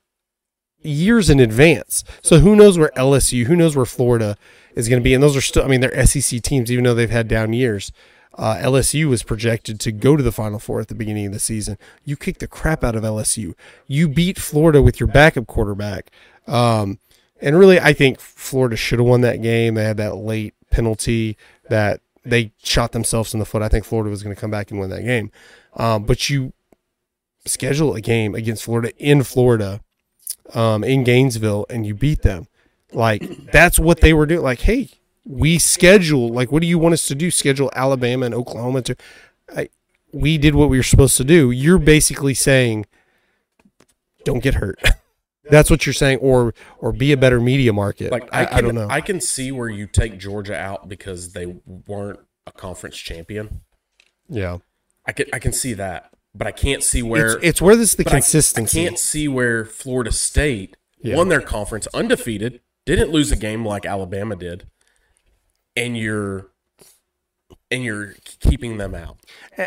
[0.81, 2.05] years in advance.
[2.23, 4.37] So who knows where LSU, who knows where Florida
[4.75, 5.13] is going to be?
[5.15, 7.91] And those are still, I mean, they're SEC teams, even though they've had down years.
[8.39, 11.41] Uh, LSU was projected to go to the Final Four at the beginning of the
[11.41, 11.77] season.
[12.05, 13.55] You kicked the crap out of LSU.
[13.89, 16.11] You beat Florida with your backup quarterback.
[16.47, 17.01] Um,
[17.41, 19.75] and really, I think Florida should have won that game.
[19.75, 21.37] They had that late penalty
[21.69, 23.63] that they shot themselves in the foot.
[23.63, 25.33] I think Florida was going to come back and win that game.
[25.75, 26.53] Um, but you
[27.45, 29.81] schedule a game against Florida in Florida,
[30.55, 32.47] um, in Gainesville, and you beat them.
[32.93, 34.43] Like that's what they were doing.
[34.43, 34.91] Like, hey,
[35.29, 36.31] we schedule.
[36.31, 37.31] Like, what do you want us to do?
[37.31, 38.97] Schedule Alabama and Oklahoma to.
[39.55, 39.69] I,
[40.11, 41.51] we did what we were supposed to do.
[41.51, 42.87] You're basically saying,
[44.25, 44.81] don't get hurt.
[45.51, 48.11] That's what you're saying, or or be a better media market.
[48.13, 48.89] Like I, I, can, I don't know.
[48.91, 51.47] I can see where you take Georgia out because they
[51.87, 53.63] weren't a conference champion.
[54.29, 54.59] yeah,
[55.07, 57.97] I can I can see that, but I can't see where it's where this is
[57.97, 58.81] the but I- consistency.
[58.81, 61.17] I, can't see where Florida State Yeah.
[61.17, 64.67] won their conference undefeated, didn't lose a game like Alabama did,
[65.79, 66.47] and you're
[67.71, 69.19] and you're keeping them out.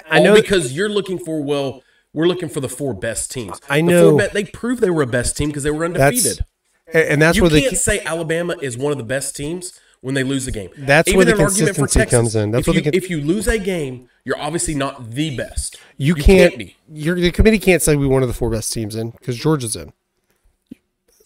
[0.10, 1.84] I know All because you're looking for well,
[2.14, 3.60] we're looking for the four best teams.
[3.70, 4.10] I The know.
[4.12, 6.40] four be- they proved they were a best team because they were undefeated.
[6.94, 9.80] and and that's you where the can't say Alabama is one of the best teams
[10.02, 10.70] when they lose a game.
[10.78, 12.18] That's Even where the an argument for consistency Texas.
[12.18, 12.52] comes in.
[12.52, 15.36] That's if where you, the con- if you lose a game, you're obviously not the
[15.38, 15.78] best.
[15.98, 16.58] you can't.
[16.58, 16.76] be.
[16.92, 19.76] You're, the committee can't say we one of the four best teams in because Georgia's
[19.76, 19.94] in.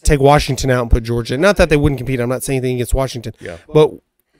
[0.03, 1.33] Take Washington out and put Georgia.
[1.33, 1.41] in.
[1.41, 2.19] Not that they wouldn't compete.
[2.19, 3.33] I'm not saying anything against Washington.
[3.39, 3.57] Yeah.
[3.73, 3.91] But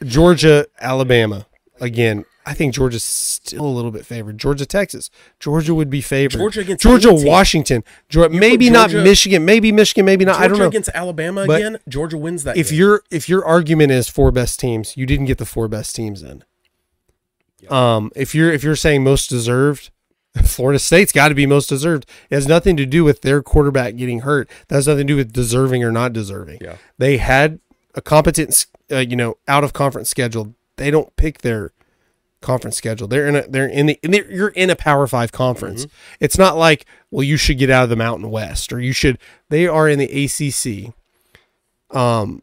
[0.04, 1.46] Georgia, Alabama,
[1.80, 4.38] again, I think Georgia's still a little bit favored.
[4.38, 6.38] Georgia, Texas, Georgia would be favored.
[6.38, 7.12] Georgia against Georgia.
[7.12, 10.40] Washington, Georgia, maybe not Michigan, maybe Michigan, maybe not.
[10.40, 10.68] I don't know.
[10.68, 11.78] against Alabama But again.
[11.88, 12.56] Georgia wins that.
[12.56, 12.80] if game.
[12.80, 16.22] your if your argument is four best teams, you didn't get the four best teams
[16.22, 16.44] in.
[17.70, 19.90] Um, if you're if you're saying most deserved,
[20.44, 22.06] Florida State's got to be most deserved.
[22.30, 24.48] It has nothing to do with their quarterback getting hurt.
[24.68, 26.60] That has nothing to do with deserving or not deserving.
[26.62, 26.78] Yeah.
[27.00, 27.60] They had
[27.96, 30.54] a competent, uh, you know, out of conference schedule.
[30.78, 31.72] They don't pick their
[32.42, 33.08] conference schedule.
[33.08, 35.88] They're in a they're in the in the, you're in a Power Five conference.
[36.20, 39.18] It's not like well you should get out of the Mountain West or you should.
[39.50, 40.94] They are in the ACC.
[41.96, 42.42] Um,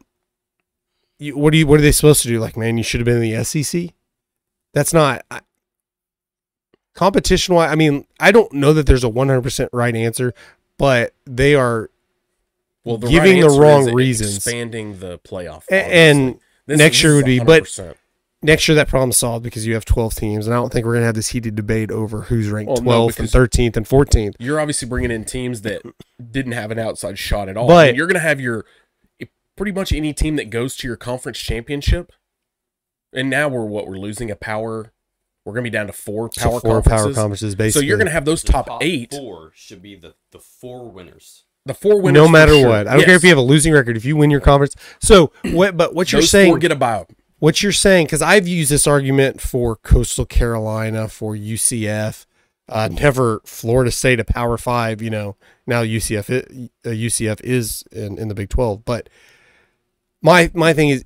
[1.19, 2.41] you, what do you what are they supposed to do?
[2.41, 3.91] Like man, you should have been in the SEC.
[4.75, 5.25] That's not.
[5.31, 5.41] I,
[6.95, 10.35] competition wise, I mean, I don't know that there's a 100% right answer,
[10.79, 11.91] but they are
[12.85, 14.37] well, the giving the right answer wrong is it reasons.
[14.37, 15.65] expanding the playoff.
[15.71, 16.39] A- and.
[16.67, 17.97] This- next this year would be, but 100%.
[18.41, 20.95] next year that problem's solved because you have 12 teams, and I don't think we're
[20.95, 24.35] gonna have this heated debate over who's ranked Well, no, 12th and 13th and 14th.
[24.39, 25.83] you're obviously bringing in teams that
[26.31, 27.67] didn't have an outside shot at all.
[27.67, 28.65] But- I mean, you're going to have your
[29.21, 29.25] eh,
[29.57, 32.13] pretty much any team that goes to your conference championship.
[33.13, 34.93] And now we're what we're losing a power.
[35.45, 37.05] We're going to be down to four So power four conferences.
[37.17, 40.15] power conferences so you're going to have those The top, eight, four should be the
[40.31, 41.43] the four winners.
[41.67, 42.23] The four winners.
[42.23, 42.69] no matter sure.
[42.69, 42.89] what.
[42.89, 43.97] I don't care if you have a losing record.
[43.97, 45.77] If you win your conference, so what?
[45.77, 47.11] But what you're saying, four get a buyout.
[47.39, 52.27] what you're saying, because I've used this argument for Coastal Carolina, for UCF,
[52.69, 55.01] uh, never Florida State, a Power Five.
[55.03, 55.37] You know,
[55.67, 58.85] now UCF, i- uh, UCF is in, in the Big Twelve.
[58.85, 59.09] But
[60.21, 61.05] my my thing is,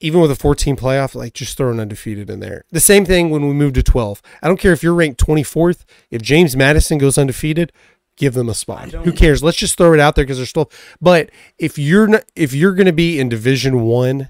[0.00, 2.64] even with a 14 playoff, like just throw an undefeated in there.
[2.70, 4.20] The same thing when we move to 12.
[4.42, 5.84] I don't care if you're ranked 24th.
[6.10, 7.72] If James Madison goes undefeated,
[8.16, 8.90] give them a spot.
[8.92, 9.42] Who cares?
[9.42, 10.70] Let's just throw it out there because they're still.
[11.00, 14.28] But if you're not, if you're going to be in Division One,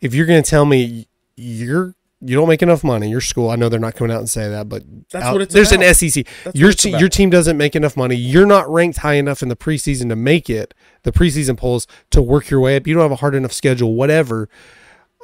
[0.00, 3.50] if you're going to tell me you're you don't make enough money, your school.
[3.50, 5.72] I know they're not coming out and say that, but That's out- what it's there's
[5.72, 5.84] about.
[5.84, 6.26] an SEC.
[6.44, 8.14] That's your te- your team doesn't make enough money.
[8.16, 12.22] You're not ranked high enough in the preseason to make it the preseason polls to
[12.22, 12.86] work your way up.
[12.86, 13.94] You don't have a hard enough schedule.
[13.94, 14.48] Whatever.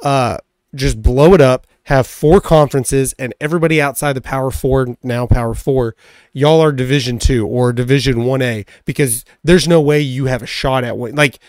[0.03, 0.37] Uh,
[0.75, 1.65] just blow it up.
[1.85, 5.95] Have four conferences and everybody outside the Power Four now Power Four,
[6.31, 10.45] y'all are Division Two or Division One A because there's no way you have a
[10.47, 11.15] shot at win.
[11.15, 11.39] Like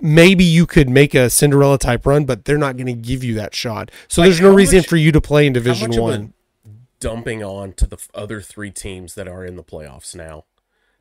[0.00, 3.34] maybe you could make a Cinderella type run, but they're not going to give you
[3.34, 3.90] that shot.
[4.08, 6.32] So Like, there's no reason much- for you to play in Division One.
[6.98, 10.44] dumping on to the other three teams that are in the playoffs now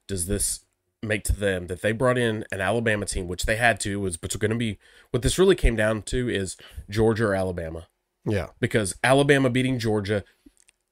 [0.06, 0.66] does this
[1.02, 4.18] make to them that they brought in an Alabama team, which they had to, was
[4.18, 4.78] but it's going to be
[5.12, 6.58] what this really came down to is
[6.90, 7.88] Georgia or Alabama
[8.26, 8.48] Yeah.
[8.60, 10.24] because Alabama beating Georgia,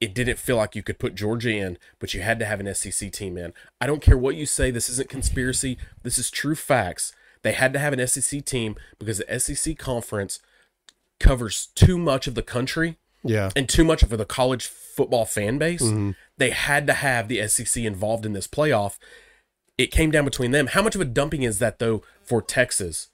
[0.01, 2.73] it didn't feel like you could put Georgia in, but you had to have an
[2.73, 3.53] SEC team in.
[3.82, 4.71] I don't care what you say.
[4.71, 5.77] This isn't conspiracy.
[6.03, 7.13] This is true facts.
[7.43, 10.39] They had to have an SEC team because the SEC conference
[11.19, 13.49] covers too much of the country Yeah.
[13.55, 15.82] and too much of the college football fan base.
[15.84, 16.11] Mm-hmm.
[16.38, 18.97] They had to have the SEC involved in this playoff.
[19.77, 20.67] It came down between them.
[20.67, 23.09] How much of a dumping is that though for Texas?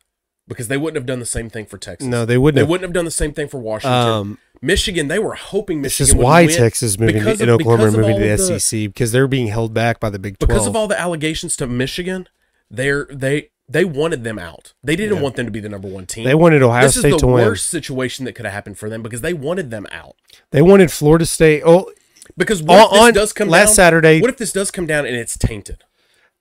[0.47, 2.07] Because they wouldn't have done the same thing for Texas.
[2.07, 2.69] No, they wouldn't They have.
[2.69, 3.97] wouldn't have done the same thing for Washington.
[4.09, 6.05] Um, Michigan, they were hoping Michigan.
[6.05, 8.87] This is why Texas is moving of- and Oklahoma are moving to the the- SEC
[8.87, 10.49] because they're being held back by the Big Twelve.
[10.49, 12.27] because of all the allegations to Michigan.
[12.69, 14.73] They're they they wanted them out.
[14.83, 16.23] They didn't want them to be the number one team.
[16.25, 17.45] they wanted Ohio this State is to the win.
[17.45, 20.15] worst situation that could have happened for them because they wanted them out.
[20.51, 21.63] They wanted Florida State.
[21.65, 21.91] Oh,
[22.37, 24.85] Because what On- on this does come last down, Saturday- What if this does come
[24.87, 25.83] down and it's tainted?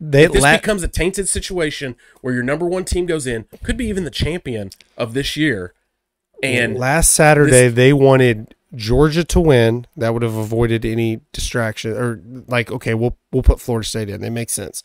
[0.01, 3.77] They this la- becomes a tainted situation where your number one team goes in, could
[3.77, 5.73] be even the champion of this year,
[6.43, 9.87] and last Saturday they wanted Georgia to win.
[9.97, 14.23] That would have avoided any distraction or like okay, we'll we'll put Florida State in.
[14.23, 14.83] It makes sense.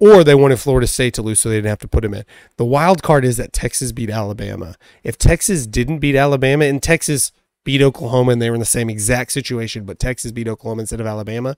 [0.00, 2.24] Or they wanted Florida State to lose so they didn't have to put them in.
[2.56, 4.76] The wild card is that Texas beat Alabama.
[5.02, 7.32] If Texas didn't beat Alabama and Texas
[7.64, 11.00] beat Oklahoma and they were in the same exact situation, but Texas beat Oklahoma instead
[11.00, 11.56] of Alabama,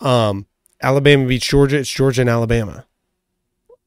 [0.00, 0.46] um,
[0.82, 1.78] Alabama beats Georgia.
[1.78, 2.84] It's Georgia and Alabama.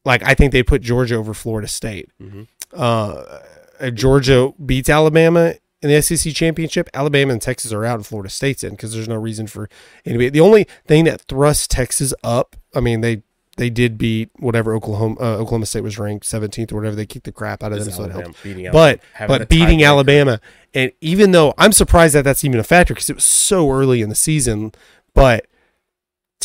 [0.03, 2.09] Like I think they put Georgia over Florida State.
[2.21, 2.47] Mhm.
[2.73, 3.39] Uh,
[3.79, 6.89] if Georgia beats Alabama in the SEC championship.
[6.93, 9.69] Alabama and Texas are out, and Florida State's in because there's no reason for
[10.05, 10.29] anybody.
[10.29, 13.21] The only thing that thrusts Texas up, I mean they
[13.57, 16.95] they did beat whatever Oklahoma uh, Oklahoma State was ranked 17th or whatever.
[16.95, 18.43] They kicked the crap out of them, so it helped.
[18.43, 19.83] beating But Alabama, having a but beating.
[19.83, 20.41] Alabama,
[20.73, 24.01] and even though I'm surprised that that's even a factor because it was so early
[24.01, 24.71] in the season,
[25.13, 25.45] but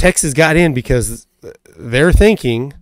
[0.01, 1.27] Texas got in because
[1.77, 2.73] they're thinking,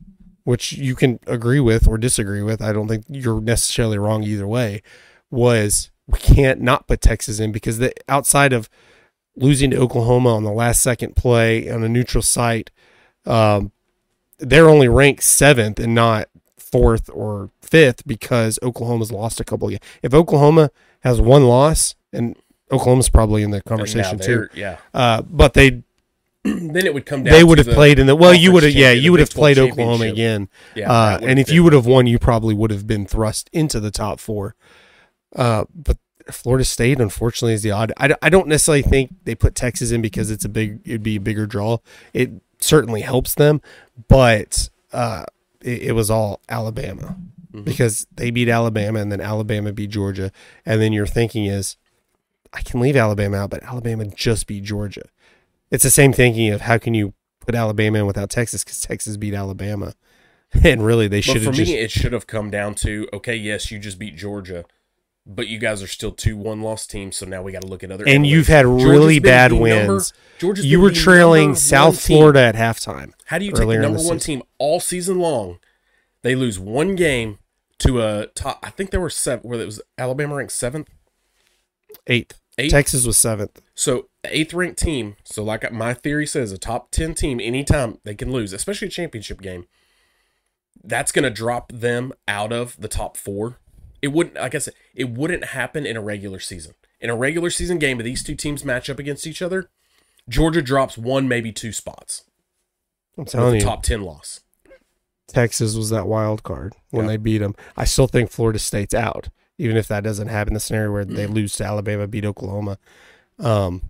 [0.44, 2.62] which you can agree with or disagree with.
[2.62, 4.82] I don't think you're necessarily wrong either way.
[5.30, 8.70] Was we can't not put Texas in because the outside of
[9.36, 12.70] losing to Oklahoma on the last second play on a neutral site,
[13.26, 13.72] um,
[14.38, 19.72] they're only ranked seventh and not fourth or fifth because Oklahoma's lost a couple of
[19.72, 19.82] games.
[20.02, 22.36] If Oklahoma has one loss, and
[22.70, 24.78] Oklahoma's probably in the conversation too, Yeah.
[24.94, 25.82] uh, but they
[26.45, 27.32] then it would come down.
[27.32, 28.34] they would have the played in the well.
[28.34, 28.93] You would have yeah.
[28.93, 30.49] You would have played Oklahoma again.
[30.74, 33.80] Yeah, uh, and if you would have won, you probably would have been thrust into
[33.80, 34.55] the top four.
[35.34, 35.99] Uh, but
[36.30, 37.93] Florida State, unfortunately, is the odd.
[37.97, 40.80] I, I don't necessarily think they put Texas in because it's a big.
[40.84, 41.78] It'd be a bigger draw.
[42.12, 42.30] It
[42.61, 43.61] certainly helps them,
[44.09, 45.24] but uh,
[45.61, 47.16] it, it was all Alabama
[47.51, 47.64] Mm-hmm.
[47.64, 50.30] because they beat Alabama and then Alabama beat Georgia,
[50.66, 51.78] and then your thinking is,
[52.53, 55.09] I can leave Alabama out, but Alabama just beat Georgia.
[55.70, 59.16] It's the same thinking of how can you put Alabama in without Texas because Texas
[59.16, 59.94] beat Alabama,
[60.64, 61.70] and really they should for have just.
[61.70, 64.64] me, it should have come down to okay, yes, you just beat Georgia,
[65.26, 67.84] but you guys are still two one loss teams, so now we got to look
[67.84, 68.04] at other.
[68.06, 70.12] and you've had Georgia's really bad number- wins.
[70.38, 72.00] Georgia's You were trailing South.
[72.00, 73.12] Florida at halftime.
[73.26, 74.40] How do you take the number the one season.
[74.40, 75.58] team all season long?
[76.22, 77.38] They lose one game
[77.80, 78.58] to a top.
[78.62, 79.48] I think there were seven.
[79.48, 80.88] Where it was Alabama ranked seventh,
[82.06, 82.40] Eighth.
[82.58, 82.70] eighth.
[82.72, 83.60] Texas was seventh.
[83.79, 85.14] So eighth ranked team.
[85.22, 88.91] So like my theory says, a top ten team anytime they can lose, especially a
[88.91, 89.66] championship game.
[90.83, 93.59] That's going to drop them out of the top four.
[94.03, 96.74] It wouldn't, like I said, it wouldn't happen in a regular season.
[97.01, 99.70] In a regular season game, if these two teams match up against each other,
[100.29, 102.24] Georgia drops one, maybe two spots
[103.16, 104.41] I'm telling you, top ten loss.
[105.29, 107.12] Texas was that wild card when Yeah.
[107.12, 107.55] they beat them.
[107.76, 110.55] I still think Florida State's out, even if that doesn't happen.
[110.55, 111.35] The scenario where they mm.
[111.35, 112.79] lose to Alabama, beat Oklahoma.
[113.39, 113.82] Um,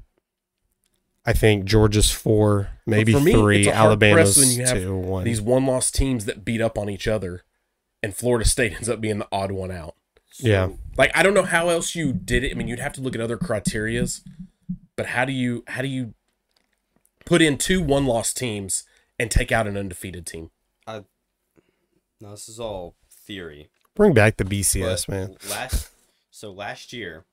[1.24, 3.58] I think Georgia's four, maybe for me, three.
[3.60, 5.24] it's a hard press Alabama's when you have two, one.
[5.24, 7.42] These one loss teams that beat up on each other,
[8.02, 9.94] and Florida State ends up being the odd one out.
[10.38, 12.50] yeah, Like I don't know how else you did it.
[12.52, 14.22] I mean, you'd have to look at other criterias,
[14.96, 16.14] but how do you how do you
[17.26, 18.84] put in two one loss teams
[19.18, 20.50] and take out an undefeated team?
[20.86, 21.04] I,
[22.20, 23.68] No, this is all theory.
[23.94, 25.36] bring back the BCS, But man.
[25.50, 25.90] Last,
[26.30, 27.24] so last year,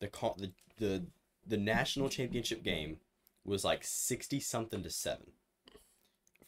[0.00, 0.08] the
[0.38, 1.02] the the
[1.52, 2.96] the national championship game
[3.44, 5.32] was like sixty something to seven.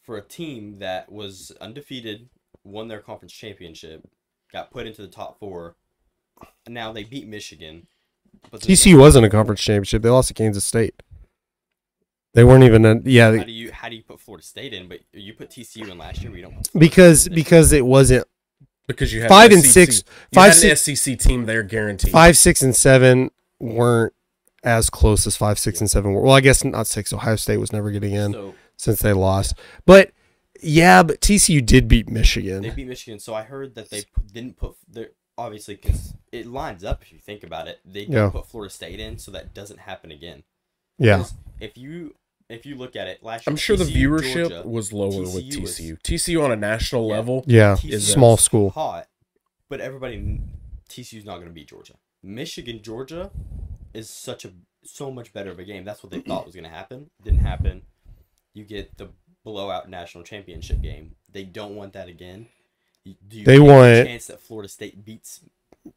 [0.03, 2.31] For a team that was undefeated,
[2.65, 4.09] won their conference championship,
[4.51, 5.77] got put into the top four.
[6.65, 7.87] and Now they beat Michigan.
[8.51, 10.01] But the- TCU wasn't a conference championship.
[10.03, 10.95] They lost to Kansas State.
[12.33, 12.85] They weren't even.
[12.87, 14.89] A, yeah, How do you how do you put Florida State in?
[14.89, 16.33] But you put TCU in last year.
[16.33, 16.57] We don't.
[16.57, 18.27] put Florida because State because it wasn't
[18.89, 19.97] Because you had Five an and SEC six-
[20.33, 22.11] you five, had an six- SEC team there guaranteed.
[22.11, 23.31] five, six, and seven
[23.61, 24.13] weren't
[24.65, 26.23] as close as five, six, and seven were.
[26.23, 27.13] Well, I guess not six.
[27.13, 29.55] Ohio State was never getting in So since they lost.
[29.87, 30.11] But
[30.63, 32.63] yeah, but TCU did beat Michigan.
[32.63, 36.47] They beat Michigan, so I heard that they p- didn't put their obviously because it
[36.47, 37.81] lines up if you think about it.
[37.85, 38.31] They didn't Yeah.
[38.31, 40.45] put Florida State in, so that doesn't happen again.
[40.99, 41.25] Yeah.
[41.61, 42.15] If you
[42.49, 45.35] if you look at it last year, I'm sure the viewership Georgia, was lower with
[45.35, 45.97] TCU was- TCU.
[46.03, 47.15] TCU on a national Yeah.
[47.17, 47.45] level.
[47.47, 48.71] yeah, TCU is small was school.
[48.71, 49.09] hot,
[49.69, 50.51] but everybody kn-
[50.89, 51.95] TCU's not going to beat Georgia.
[52.23, 53.31] Michigan Georgia
[53.95, 54.53] is such a
[54.85, 55.85] so much better of a game.
[55.85, 57.11] That's what they thought was going to happen.
[57.23, 57.83] Didn't happen.
[58.53, 59.09] You get the
[59.45, 61.17] blowout national championship game.
[61.33, 62.47] They don't want that again.
[63.05, 65.41] You- Do you They think there's a want- chance that Florida State beats
[65.87, 65.91] uh,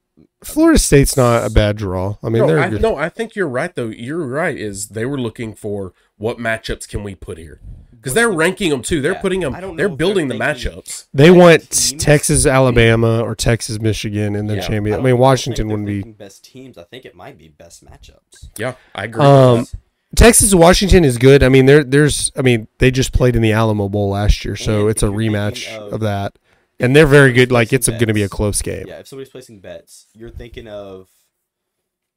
[0.43, 2.15] Florida State's not a bad draw.
[2.23, 2.81] I mean, no, they're I, good.
[2.81, 3.87] no, I think you're right though.
[3.89, 4.57] You're right.
[4.57, 7.59] Is they were looking for what matchups can we put here
[8.07, 9.01] because they're ranking them too.
[9.01, 9.53] They're Yeah, putting them.
[9.55, 11.07] I don't know They're building they're the matchups.
[11.13, 12.03] They want teams.
[12.03, 14.67] Texas, Alabama, or Texas, Michigan, and then Yeah.
[14.67, 14.93] champion.
[14.93, 16.01] I, don't- mean, Washington wouldn't be.
[16.03, 16.77] best teams.
[16.77, 18.49] I think it might be best matchups.
[18.57, 19.23] Yeah, I agree.
[19.23, 19.75] Um, with.
[20.15, 21.43] Texas, Washington is good.
[21.43, 22.31] I mean, there, there's.
[22.35, 25.07] I mean, they just played in the Alamo Bowl last year, so And it's a
[25.07, 26.39] if you're thinking rematch of- of, that,
[26.79, 27.51] and they're very good.
[27.51, 28.85] Like, it's going to be a close game.
[28.87, 31.09] Yeah, if somebody's placing bets, you're thinking of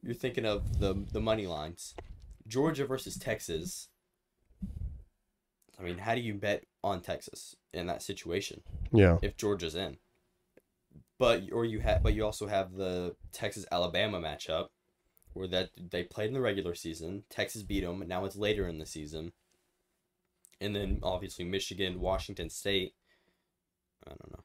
[0.02, 1.94] you're thinking of the the money lines.
[2.46, 3.88] Georgia versus Texas.
[5.80, 8.62] I mean, how do you bet on Texas in that situation
[8.92, 9.18] Yeah.
[9.22, 9.96] if Georgia's in?
[11.18, 14.68] But or you have, but you also have the Texas Alabama matchup,
[15.32, 17.24] where that they played in the regular season.
[17.28, 18.02] Texas beat them.
[18.06, 19.32] Now it's later in the season.
[20.60, 22.94] And then obviously Michigan, Washington State.
[24.06, 24.44] I don't know.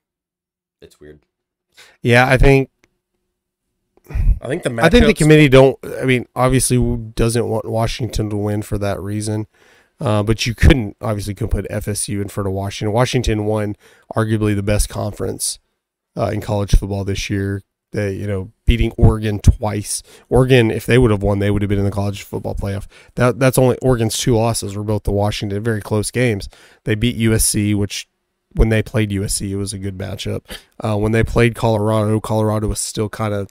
[0.82, 1.22] It's weird.
[2.02, 2.70] Yeah, I think
[4.10, 5.78] I think the I think the committee don't.
[6.00, 6.78] I mean, obviously
[7.16, 9.48] doesn't want Washington to win for that reason.
[10.00, 12.94] Uh, but you couldn't obviously couldn't put FSU in front of Washington.
[12.94, 13.76] Washington won
[14.16, 15.60] arguably the best conference
[16.18, 17.62] uh, in college football this year.
[17.92, 20.04] They, you know, beating Oregon twice.
[20.28, 22.88] Oregon, if they would have won, they would have been in the college football playoff.
[23.16, 26.50] That that's only Oregon's two losses were both the Washington, very close games.
[26.84, 28.10] They beat USC, which
[28.54, 30.42] when they played USC, it was a good matchup.
[30.84, 33.50] Uh, when they played Colorado, Colorado was still kind of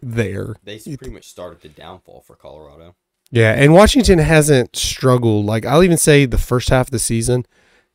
[0.00, 0.54] there.
[0.62, 2.94] They pretty much started the downfall for Colorado.
[3.32, 5.46] Yeah, and Washington hasn't struggled.
[5.46, 7.46] Like I'll even say the first half of the season,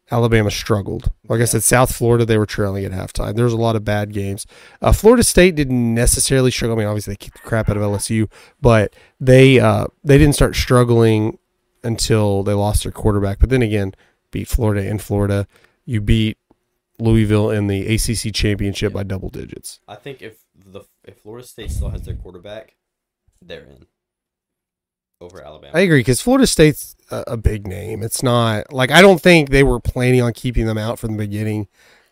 [0.10, 1.12] Alabama struggled.
[1.30, 3.36] Like I said, South Florida they were trailing at halftime.
[3.36, 4.48] There was a lot of bad games.
[4.82, 6.76] Uh, Florida State didn't necessarily struggle.
[6.76, 8.30] I mean, obviously they kicked the crap out of LSU,
[8.60, 11.38] but they uh, they didn't start struggling
[11.84, 13.38] until they lost their quarterback.
[13.38, 13.94] But then again,
[14.32, 15.48] beat Florida in Florida.
[15.86, 16.40] You beat
[16.98, 19.82] Louisville in the ACC championship by double digits.
[19.88, 22.76] I think if the if Florida State still has their quarterback,
[23.40, 23.86] they're in
[25.22, 25.78] over Alabama.
[25.78, 28.04] I agree because Florida State's a, a big name.
[28.04, 31.18] It's not like I don't think they were planning on keeping them out from the
[31.18, 31.68] beginning.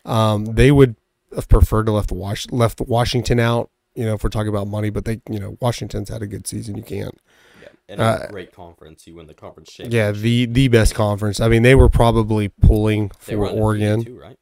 [0.05, 0.95] Um, they would
[1.35, 3.69] have preferred to left Wash left Washington out.
[3.95, 6.47] You know, if we're talking about money, but they, you know, Washington's had a good
[6.47, 6.75] season.
[6.75, 7.17] You can't.
[7.61, 7.67] yeah.
[7.87, 9.07] And a uh, great conference.
[9.07, 11.39] You win the conference Yeah, the the best conference.
[11.39, 14.03] I mean, they were probably pulling for Oregon.
[14.03, 14.37] too, right?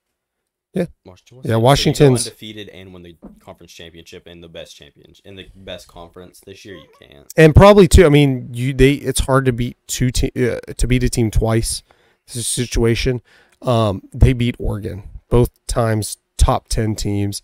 [0.73, 0.85] Yeah.
[1.05, 1.41] Washington.
[1.43, 5.87] Yeah, Washington's- undefeated and won the conference championship and the best champion in the best
[5.87, 6.75] conference this year.
[6.75, 7.31] You can't.
[7.37, 8.05] and probably too.
[8.05, 11.29] I mean, you they it's hard to beat two te- uh, to beat a team
[11.29, 11.83] twice.
[12.25, 13.21] This is a situation.
[13.61, 17.41] Um, they beat Oregon both times, top ten teams.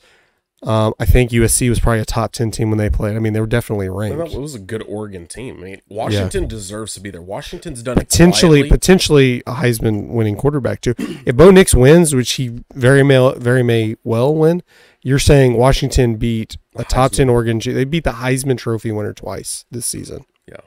[0.62, 3.16] Um, I think USC was probably a top ten team when they played.
[3.16, 4.34] I mean, they were definitely Well, ranked.
[4.34, 5.58] It was a good Oregon team.
[5.60, 7.22] I mean, Washington deserves to be there.
[7.22, 8.70] Washington's done Potentially, quietly.
[8.78, 10.96] potentially a Heisman winning quarterback too.
[11.26, 14.62] If Bo Nix wins, which he very may very may well win,
[15.02, 17.16] you're saying Washington beat a top Heisman.
[17.16, 17.60] ten Oregon.
[17.64, 20.26] They beat the Heisman Trophy winner twice this season.
[20.48, 20.58] yeah.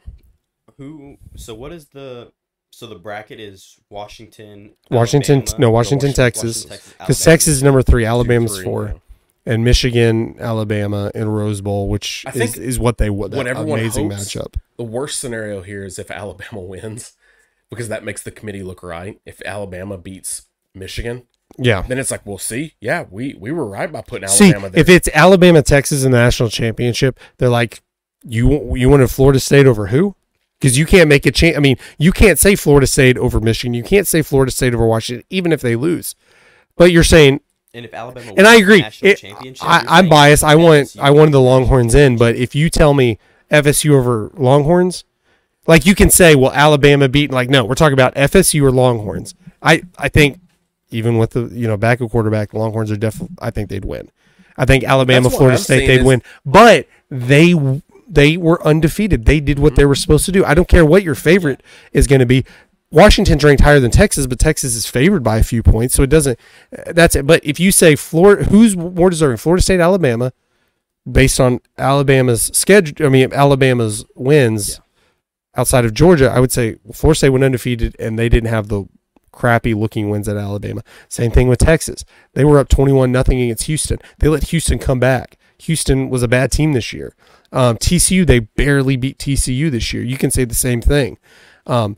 [0.78, 1.16] Who?
[1.36, 2.32] So what is the?
[2.70, 4.72] So the bracket is Washington.
[4.90, 6.64] Washington- Alabama, no, or Washington, Washi- Texas.
[6.64, 7.24] Texas, Because Alabama.
[7.24, 8.92] Texas is number three, Alabama's three, four, yeah.
[9.44, 13.34] And Michigan, Alabama, and Rose Bowl, which I is, think is what they would.
[13.34, 14.54] what everyone amazing hopes- matchup.
[14.76, 17.12] The worst scenario here is if Alabama wins,
[17.70, 19.20] because that makes the committee look right.
[19.26, 20.42] If Alabama beats
[20.74, 21.24] Michigan,
[21.58, 21.82] Yeah.
[21.82, 24.80] then it's like, well, see, yeah, we we were right by putting See, Alabama there.
[24.80, 27.82] if it's Alabama, Texas in the national championship, they're like,
[28.24, 30.14] you you wanted Florida State over who?
[30.60, 31.56] Because you can't make a change.
[31.56, 33.74] I mean, you can't say Florida State over Michigan.
[33.74, 36.14] You can't say Florida State over Washington, even if they lose.
[36.76, 37.40] But you're saying
[37.74, 38.82] And if Alabama and I agree.
[38.82, 40.44] national It, championship, I, I'm biased.
[40.44, 43.18] I want FSU I wanted the Longhorns in, but if you tell me
[43.50, 45.04] FSU over Longhorns,
[45.66, 47.30] like you can say, well, Alabama beat.
[47.30, 49.34] Like no, we're talking about FSU or Longhorns.
[49.62, 50.38] I I think
[50.90, 53.36] even with the you know backup quarterback, Longhorns are definitely.
[53.40, 54.10] I think they'd win.
[54.58, 56.22] I think Alabama, Florida I'm State, they'd is- win.
[56.44, 57.54] But they
[58.06, 59.24] they were undefeated.
[59.24, 60.44] They did what they were supposed to do.
[60.44, 61.62] I don't care what your favorite
[61.94, 62.44] is going to be.
[62.92, 66.10] Washington's ranked higher than Texas, but Texas is favored by a few points, so it
[66.10, 66.38] doesn't.
[66.86, 67.26] That's it.
[67.26, 70.32] But if you say Florida, who's more deserving, Florida State, Alabama,
[71.10, 74.80] based on Alabama's schedule, I mean Alabama's wins
[75.56, 78.84] outside of Georgia, I would say Florida State went undefeated, and they didn't have the
[79.32, 80.82] crappy looking wins at Alabama.
[81.08, 82.04] Same thing with Texas.
[82.34, 83.98] They were up twenty one nothing against Houston.
[84.18, 85.38] They let Houston come back.
[85.60, 87.14] Houston was a bad team this year.
[87.52, 90.02] Um, TCU, they barely beat TCU this year.
[90.02, 91.18] You can say the same thing.
[91.66, 91.96] Um,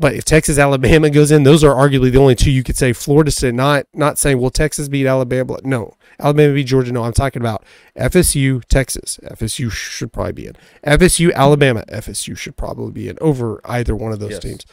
[0.00, 2.92] but if Texas Alabama goes in, those are arguably the only two you could say.
[2.94, 5.58] Florida State, not not saying well Texas beat Alabama.
[5.62, 6.90] No, Alabama beat Georgia.
[6.90, 7.62] No, I'm talking about
[7.96, 9.20] FSU, Texas.
[9.24, 10.54] FSU should probably be in.
[10.84, 11.84] FSU, Alabama.
[11.88, 14.40] FSU should probably be in over either one of those Yes.
[14.40, 14.66] teams.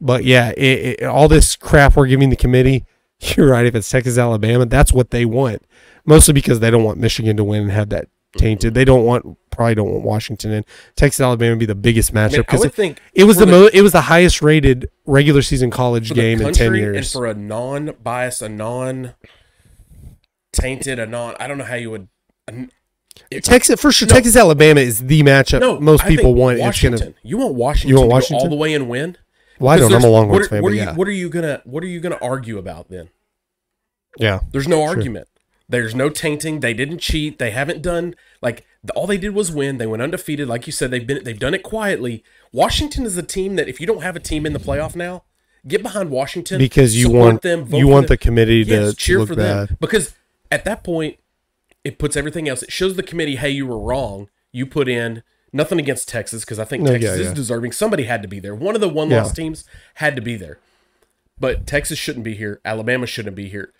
[0.00, 2.84] But yeah, it, it, all this crap we're giving the committee,
[3.20, 3.66] you're right.
[3.66, 5.62] If it's Texas, Alabama, that's what they want.
[6.04, 8.74] Mostly because they don't want Michigan to win and have that tainted.
[8.74, 10.64] They don't want probably don't want Washington in.
[10.96, 13.46] Texas, Alabama would be the biggest matchup because I because would think it was for
[13.46, 16.96] the, most it was the highest rated regular season college game in ten years.
[16.96, 21.36] and for a non-biased, a non-tainted, a non.
[21.38, 22.08] I don't know how you would.
[22.48, 22.72] an-
[23.30, 24.08] it- Texas for sure.
[24.08, 24.14] No.
[24.14, 26.58] Texas Alabama is the matchup no, most I people want.
[26.58, 27.00] Washington.
[27.00, 27.14] gonna.
[27.22, 27.90] you want Washington.
[27.90, 28.44] You want Washington?
[28.44, 29.16] all the way and win.
[29.58, 29.92] Well, I don't.
[29.92, 31.88] I'm a Longhorns what, fan, what are you, yeah, What are you gonna What are
[31.88, 33.10] you gonna argue about then?
[34.16, 34.40] yeah.
[34.52, 35.28] There's no argument.
[35.70, 36.60] There's no tainting.
[36.60, 37.38] They didn't cheat.
[37.38, 39.78] They haven't done like The- All they did was win.
[39.78, 40.90] They went undefeated, like you said.
[40.90, 42.24] They've been they've done it quietly.
[42.52, 45.22] Washington is a team that if you don't have a team in the playoff now,
[45.68, 48.14] get behind Washington because you want them, you want them.
[48.14, 49.68] the committee to, Yes, to cheer look for bad.
[49.68, 50.14] them because
[50.50, 51.18] at that point
[51.84, 52.62] it puts everything else.
[52.62, 54.28] It shows the committee, hey, you were wrong.
[54.52, 57.34] You put in nothing against Texas because I think No, Texas yeah, is yeah.
[57.34, 57.72] deserving.
[57.72, 58.54] Somebody had to be there.
[58.54, 59.44] One of the one loss Yeah.
[59.44, 59.64] teams
[59.94, 60.58] had to be there,
[61.38, 62.60] but Texas shouldn't be here.
[62.64, 63.72] Alabama shouldn't be here.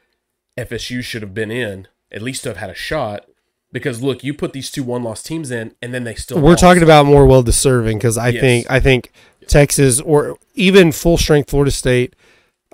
[0.68, 3.26] FSU should have been in at least to have had a shot.
[3.72, 6.40] Because look, you put these two one loss teams in, and then they still.
[6.40, 6.60] We're lost.
[6.60, 8.40] talking about more well deserving because I Yes.
[8.40, 9.12] think I think
[9.46, 12.16] Texas or even full strength Florida State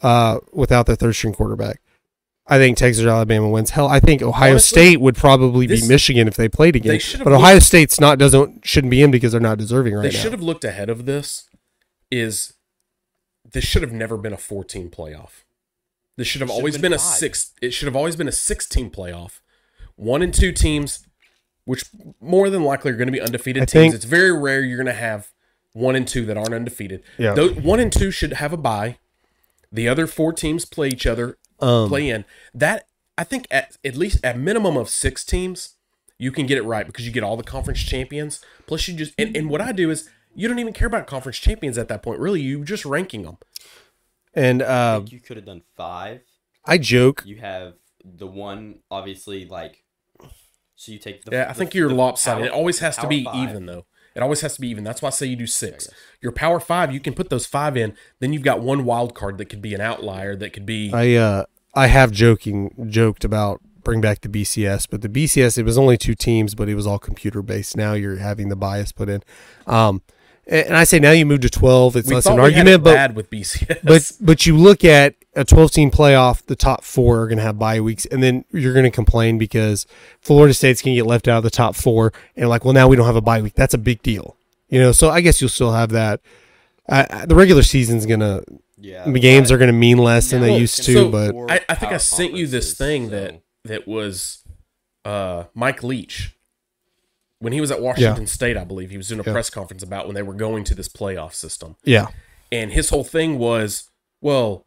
[0.03, 1.80] uh, without their third string quarterback.
[2.47, 3.70] I think Texas or Alabama wins.
[3.70, 6.93] Hell, I think Ohio Honestly, State would probably this- be Michigan if they played again.
[6.93, 10.03] they But looked- Ohio State's not doesn't shouldn't be in because they're not deserving right
[10.03, 10.12] they now.
[10.12, 11.51] They should have looked ahead of this.
[12.11, 12.55] Is
[13.53, 15.43] this should have never been a 14 playoff.
[16.17, 17.19] This should have It always been, been a five.
[17.19, 17.53] six.
[17.61, 19.41] It should have always been a 16 playoff.
[19.97, 21.07] One and two teams,
[21.64, 21.85] which
[22.21, 23.73] more than likely are going to be undefeated I teams.
[23.83, 25.29] think- it's very rare you're going to have
[25.73, 27.03] one and two that aren't undefeated.
[27.19, 27.35] Yeah.
[27.35, 28.99] Those, one and two should have a bye.
[29.71, 32.25] The other four teams play each other, Um, play in.
[32.55, 32.87] That
[33.19, 35.75] I think at at least at minimum of six teams,
[36.19, 38.41] you can get it right because you get all the conference champions.
[38.67, 41.39] Plus, you just and, and what I do is you don't even care about conference
[41.39, 42.21] champions at that point.
[42.21, 43.37] Really, you just ranking them.
[44.37, 46.20] And I uh, think you could have done five.
[46.64, 47.22] I joke.
[47.26, 47.74] You have
[48.05, 49.82] the one, obviously, like.
[50.76, 51.32] So you take the.
[51.32, 52.43] Yeah, I the- think you're lopsided.
[52.43, 53.49] power- it always has to be five.
[53.49, 53.87] even though.
[54.14, 54.82] It always has to be even.
[54.82, 55.89] That's why I say you do six.
[56.22, 57.95] Your power five, you can put those five in.
[58.18, 60.34] Then you've got one wild card that could be an outlier.
[60.34, 60.91] That could be.
[60.93, 65.64] I uh, I have joking joked about bring back the BCS, but the BCS it
[65.64, 67.76] was only two teams, but it was all computer based.
[67.76, 69.22] Now you're having the bias put in.
[69.66, 70.03] Um,
[70.47, 71.97] and and I say now you move to twelve.
[71.97, 73.81] It's we less of an we had argument, it but bad with BCS.
[73.85, 77.45] but but you look at a 12 team playoff the top four are going to
[77.45, 79.87] have bye weeks and then you're going to complain because
[80.23, 82.89] florida state's going to get left out of the top four and like well now
[82.89, 84.35] we don't have a bye week that's a big deal
[84.71, 86.23] you know so i guess you'll still have that
[86.89, 88.43] uh, the regular season's going to
[88.79, 89.05] Yeah.
[89.11, 91.61] the games are going to mean less than they used gonna to be but I,
[91.69, 94.43] I think I sent you this thing so- that that was
[95.05, 96.35] uh, Mike Leach
[97.39, 98.57] when he was at Washington State.
[98.57, 99.32] I believe he was doing a Yeah.
[99.32, 102.07] press conference about when they were going to this playoff system, yeah
[102.53, 104.64] and his whole thing was, well,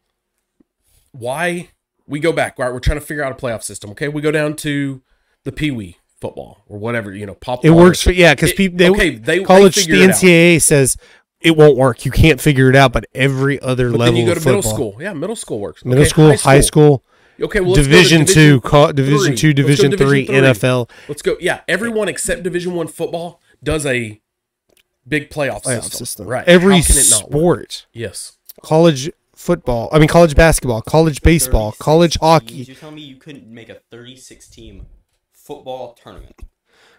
[1.12, 1.70] why
[2.06, 2.58] we go back?
[2.58, 3.90] Right, we're trying to figure out a playoff system.
[3.90, 5.02] Okay, we go down to
[5.44, 7.12] the Pee Wee football or whatever.
[7.14, 7.64] You know, pop.
[7.64, 10.96] it works for yeah because people they, okay, they- college they the ncaa says
[11.40, 14.26] it won't work you can't figure it out but every other But level then you
[14.26, 14.96] go to of middle football- school.
[15.02, 15.84] Yeah, middle school works.
[15.84, 17.02] middle Okay, school high school,
[17.40, 18.92] Okay, well, let's go to division, two co- three.
[18.94, 21.36] division two Let's division, three nfl Let's go.
[21.40, 24.20] Yeah, everyone except Division One football does a
[25.08, 25.98] big playoff, playoff system.
[25.98, 26.26] system.
[26.26, 26.46] Right.
[26.46, 27.72] Every How can it not work?
[27.72, 28.36] sport, Yes.
[28.62, 32.56] college football, I mean college basketball, college baseball, college hockey.
[32.56, 34.86] You tell me you couldn't make a 36 team
[35.32, 36.34] football tournament.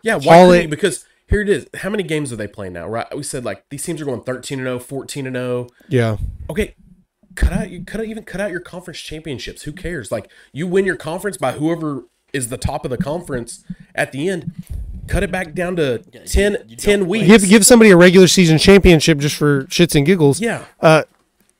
[0.01, 0.15] Yeah.
[0.15, 1.67] Why Call it- Because here it is.
[1.75, 2.87] How many games are they playing now?
[2.87, 3.05] Right.
[3.15, 5.67] We said like these teams are going 13 and 0, 14 and 0.
[5.87, 6.17] Yeah.
[6.49, 6.73] Okay.
[7.35, 9.63] Cut out you cut out even cut out your conference championships.
[9.63, 10.11] Who cares?
[10.11, 13.63] Like you win your conference by whoever is the top of the conference
[13.95, 14.51] at the end.
[15.07, 17.27] Cut it back down to Yeah, you- 10, you 10 weeks.
[17.27, 20.39] Give give somebody a regular season championship just for shits and giggles.
[20.41, 20.63] yeah.
[20.79, 21.03] Uh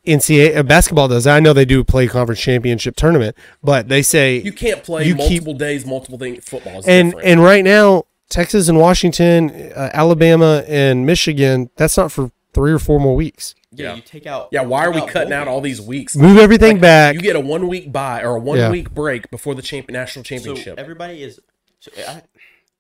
[0.06, 1.28] NCAA uh, basketball does.
[1.28, 5.14] I know they do play conference championship tournament, but they say You can't play You
[5.14, 6.44] keep- multiple days, multiple things.
[6.44, 7.28] Football is and different.
[7.28, 12.80] and right now Texas and Washington, uh, Alabama and Michigan, that's not for 3 or
[12.80, 13.54] 4 more weeks.
[13.74, 13.96] Yeah, Yeah.
[13.96, 14.50] you take out.
[14.52, 16.16] yeah, why are we cutting bowl out all these weeks?
[16.16, 17.16] Move everything Like, back.
[17.16, 18.70] You get a one week bye or a one Yeah.
[18.70, 20.76] week break before the champ- national championship.
[20.78, 21.40] So everybody is.
[21.80, 22.22] So I,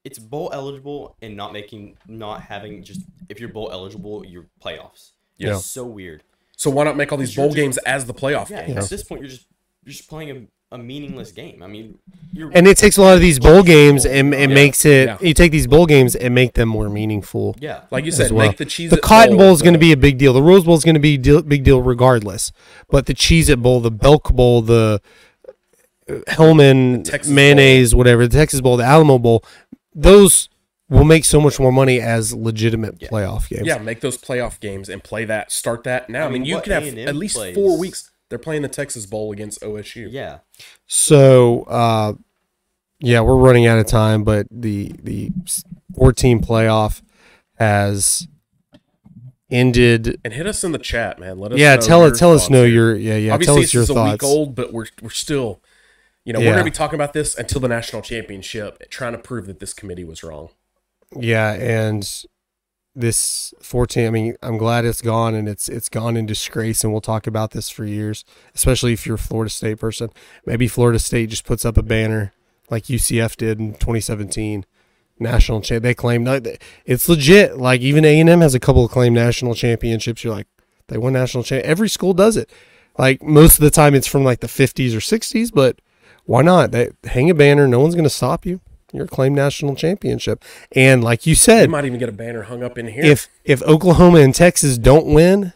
[0.03, 5.11] it's bowl eligible and not making, not having just if you're bowl eligible, you're playoffs.
[5.38, 5.55] Yeah.
[5.55, 6.23] It's so weird.
[6.57, 8.84] So why not make all these bowl just- games as the playoff Yeah, games?
[8.85, 9.47] at this point, you're just
[9.85, 10.41] you're just playing a,
[10.72, 11.61] a meaningless game.
[11.61, 11.98] I mean,
[12.31, 14.56] you're and it takes a lot of these bowl games and it Yeah.
[14.56, 15.18] makes it Yeah.
[15.22, 17.56] you take these bowl games and make them more meaningful.
[17.60, 17.81] yeah.
[17.91, 18.48] Like you said, well.
[18.48, 18.89] make the cheese.
[18.89, 20.31] The Cotton Bowl is going to be a big deal.
[20.31, 22.52] The Rose Bowl is going to be deal, big deal regardless.
[22.89, 25.02] But the Cheez It Bowl, the Belk Bowl, the
[26.10, 29.43] uh, Hellman Texas mayonnaise, whatever, the Texas Bowl, the Alamo Bowl,
[29.93, 30.48] those
[30.89, 33.65] will make so much more money as legitimate playoff games.
[33.65, 33.77] yeah.
[33.77, 35.52] Make those playoff games and play that.
[35.52, 36.23] Start that now.
[36.23, 38.10] I, I mean, mean, you what could have A&M at least plays- four weeks.
[38.31, 40.07] They're playing the Texas Bowl against OSU.
[40.09, 40.39] Yeah.
[40.87, 42.13] So, uh,
[43.01, 45.31] yeah, we're running out of time, but the the
[45.95, 47.01] 14 playoff
[47.59, 48.27] has
[49.49, 50.19] ended.
[50.23, 51.37] And hit us in the chat, man.
[51.39, 51.59] Let us.
[51.59, 52.17] Yeah, know tell your it.
[52.17, 52.73] Tell us thoughts know here.
[52.73, 53.33] your yeah yeah.
[53.33, 54.11] Obviously, tell us this your is a thoughts.
[54.13, 55.61] week old, but we're we're still.
[56.23, 56.45] You know, Yeah.
[56.49, 59.59] we're going to be talking about this until the national championship, trying to prove that
[59.59, 60.49] this committee was wrong.
[61.17, 62.07] Yeah, and
[62.95, 66.91] this 14 I mean, I'm glad it's gone and it's it's gone in disgrace and
[66.91, 70.09] we'll talk about this for years, especially if you're a Florida State person.
[70.45, 72.34] Maybe Florida State just puts up a banner
[72.69, 74.65] like UCF did in 2017.
[75.19, 75.84] national champ.
[75.84, 76.27] They claim
[76.85, 77.57] it's legit.
[77.57, 80.23] Like even A and M has a couple of claimed national championships.
[80.23, 80.47] You're like,
[80.88, 81.63] they won national champ.
[81.63, 82.49] Every school does it.
[82.97, 85.80] Like most of the time, it's from like the 50s or 60s, but
[86.26, 86.72] why not?
[86.72, 87.68] They hang a banner.
[87.68, 88.59] No one's going to stop you.
[88.91, 90.43] You're a claimed national championship.
[90.73, 93.03] And like you said, You might even get a banner hung up in here.
[93.03, 95.53] if if Oklahoma and Texas don't win,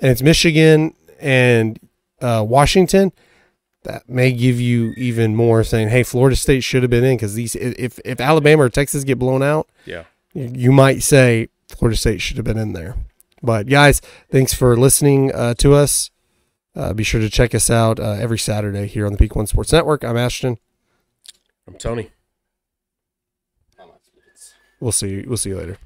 [0.00, 1.78] and it's Michigan and
[2.20, 3.12] uh, Washington,
[3.84, 7.34] that may give you even more saying, "Hey, Florida State should have been in." Because
[7.34, 10.04] these, if if Alabama or Texas get blown out, yeah.
[10.34, 12.96] you, you might say Florida State should have been in there.
[13.42, 16.10] But guys, thanks for listening uh, to us.
[16.74, 19.46] Uh, be sure to check us out uh, every Saturday here on the Peak One
[19.46, 20.04] Sports Network.
[20.04, 20.58] I'm Ashton.
[21.66, 22.10] I'm Tony
[24.80, 25.24] we'll see.
[25.26, 25.78] We'll see you later.